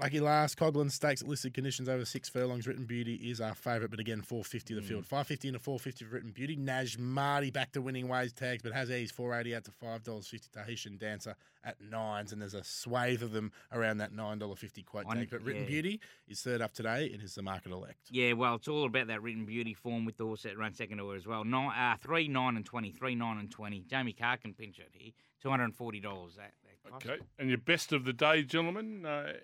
[0.00, 2.66] Lucky last, Coghlan Stakes at listed conditions over six furlongs.
[2.66, 4.84] Written Beauty is our favourite, but again, 450 the Mm.
[4.84, 5.06] field.
[5.06, 6.56] 550 into 450 for Written Beauty.
[6.56, 10.48] Naj Marty back to winning ways tags, but has eased 480 out to $5.50.
[10.52, 15.16] Tahitian Dancer at nines, and there's a swathe of them around that $9.50 quote I
[15.16, 15.28] tag.
[15.30, 15.68] But Written yeah.
[15.68, 18.10] Beauty is third up today and is the market elect.
[18.10, 20.96] Yeah, well, it's all about that written beauty form with the horse that runs second
[20.96, 21.44] to her as well.
[21.44, 22.90] Nine, uh, 3, 9, and 20.
[22.90, 23.80] 3, 9, and 20.
[23.82, 25.12] Jamie Kah can pinch it here.
[25.44, 26.36] $240.
[26.36, 26.54] That.
[26.96, 27.18] Okay.
[27.38, 29.06] And your best of the day, gentlemen.
[29.06, 29.34] Uh,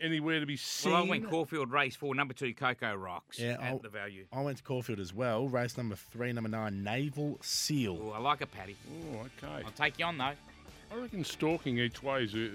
[0.00, 0.92] anywhere to be seen?
[0.92, 4.26] Well, I went Caulfield race four, number two, Coco Rocks Yeah, at I'll- the value.
[4.32, 5.48] I went to Caulfield as well.
[5.48, 7.98] Race number three, number nine, Naval Seal.
[8.00, 8.76] Oh, I like a Paddy.
[9.14, 9.64] Oh, okay.
[9.64, 10.32] I'll take you on, though.
[10.92, 12.50] I reckon stalking each way is a, uh,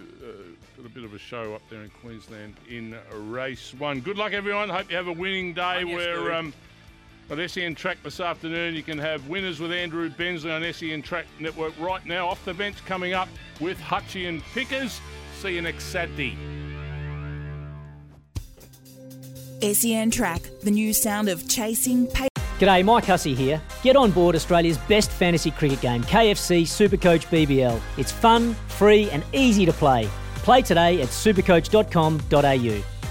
[0.78, 4.00] got a bit of a show up there in Queensland in race one.
[4.00, 4.70] Good luck, everyone.
[4.70, 5.82] Hope you have a winning day.
[5.82, 6.34] On you, We're Stu.
[6.34, 6.54] um,
[7.32, 8.74] at SEN Track this afternoon.
[8.76, 12.28] You can have winners with Andrew Bensley on SEN Track Network right now.
[12.28, 15.00] Off the bench coming up with Hutchie and Pickers.
[15.40, 16.38] See you next Saturday.
[19.62, 22.28] SEN Track, the new sound of chasing, pay-
[22.60, 23.62] G'day, Mike Hussey here.
[23.84, 27.80] Get on board Australia's best fantasy cricket game, KFC Supercoach BBL.
[27.98, 30.10] It's fun, free, and easy to play.
[30.38, 32.97] Play today at supercoach.com.au.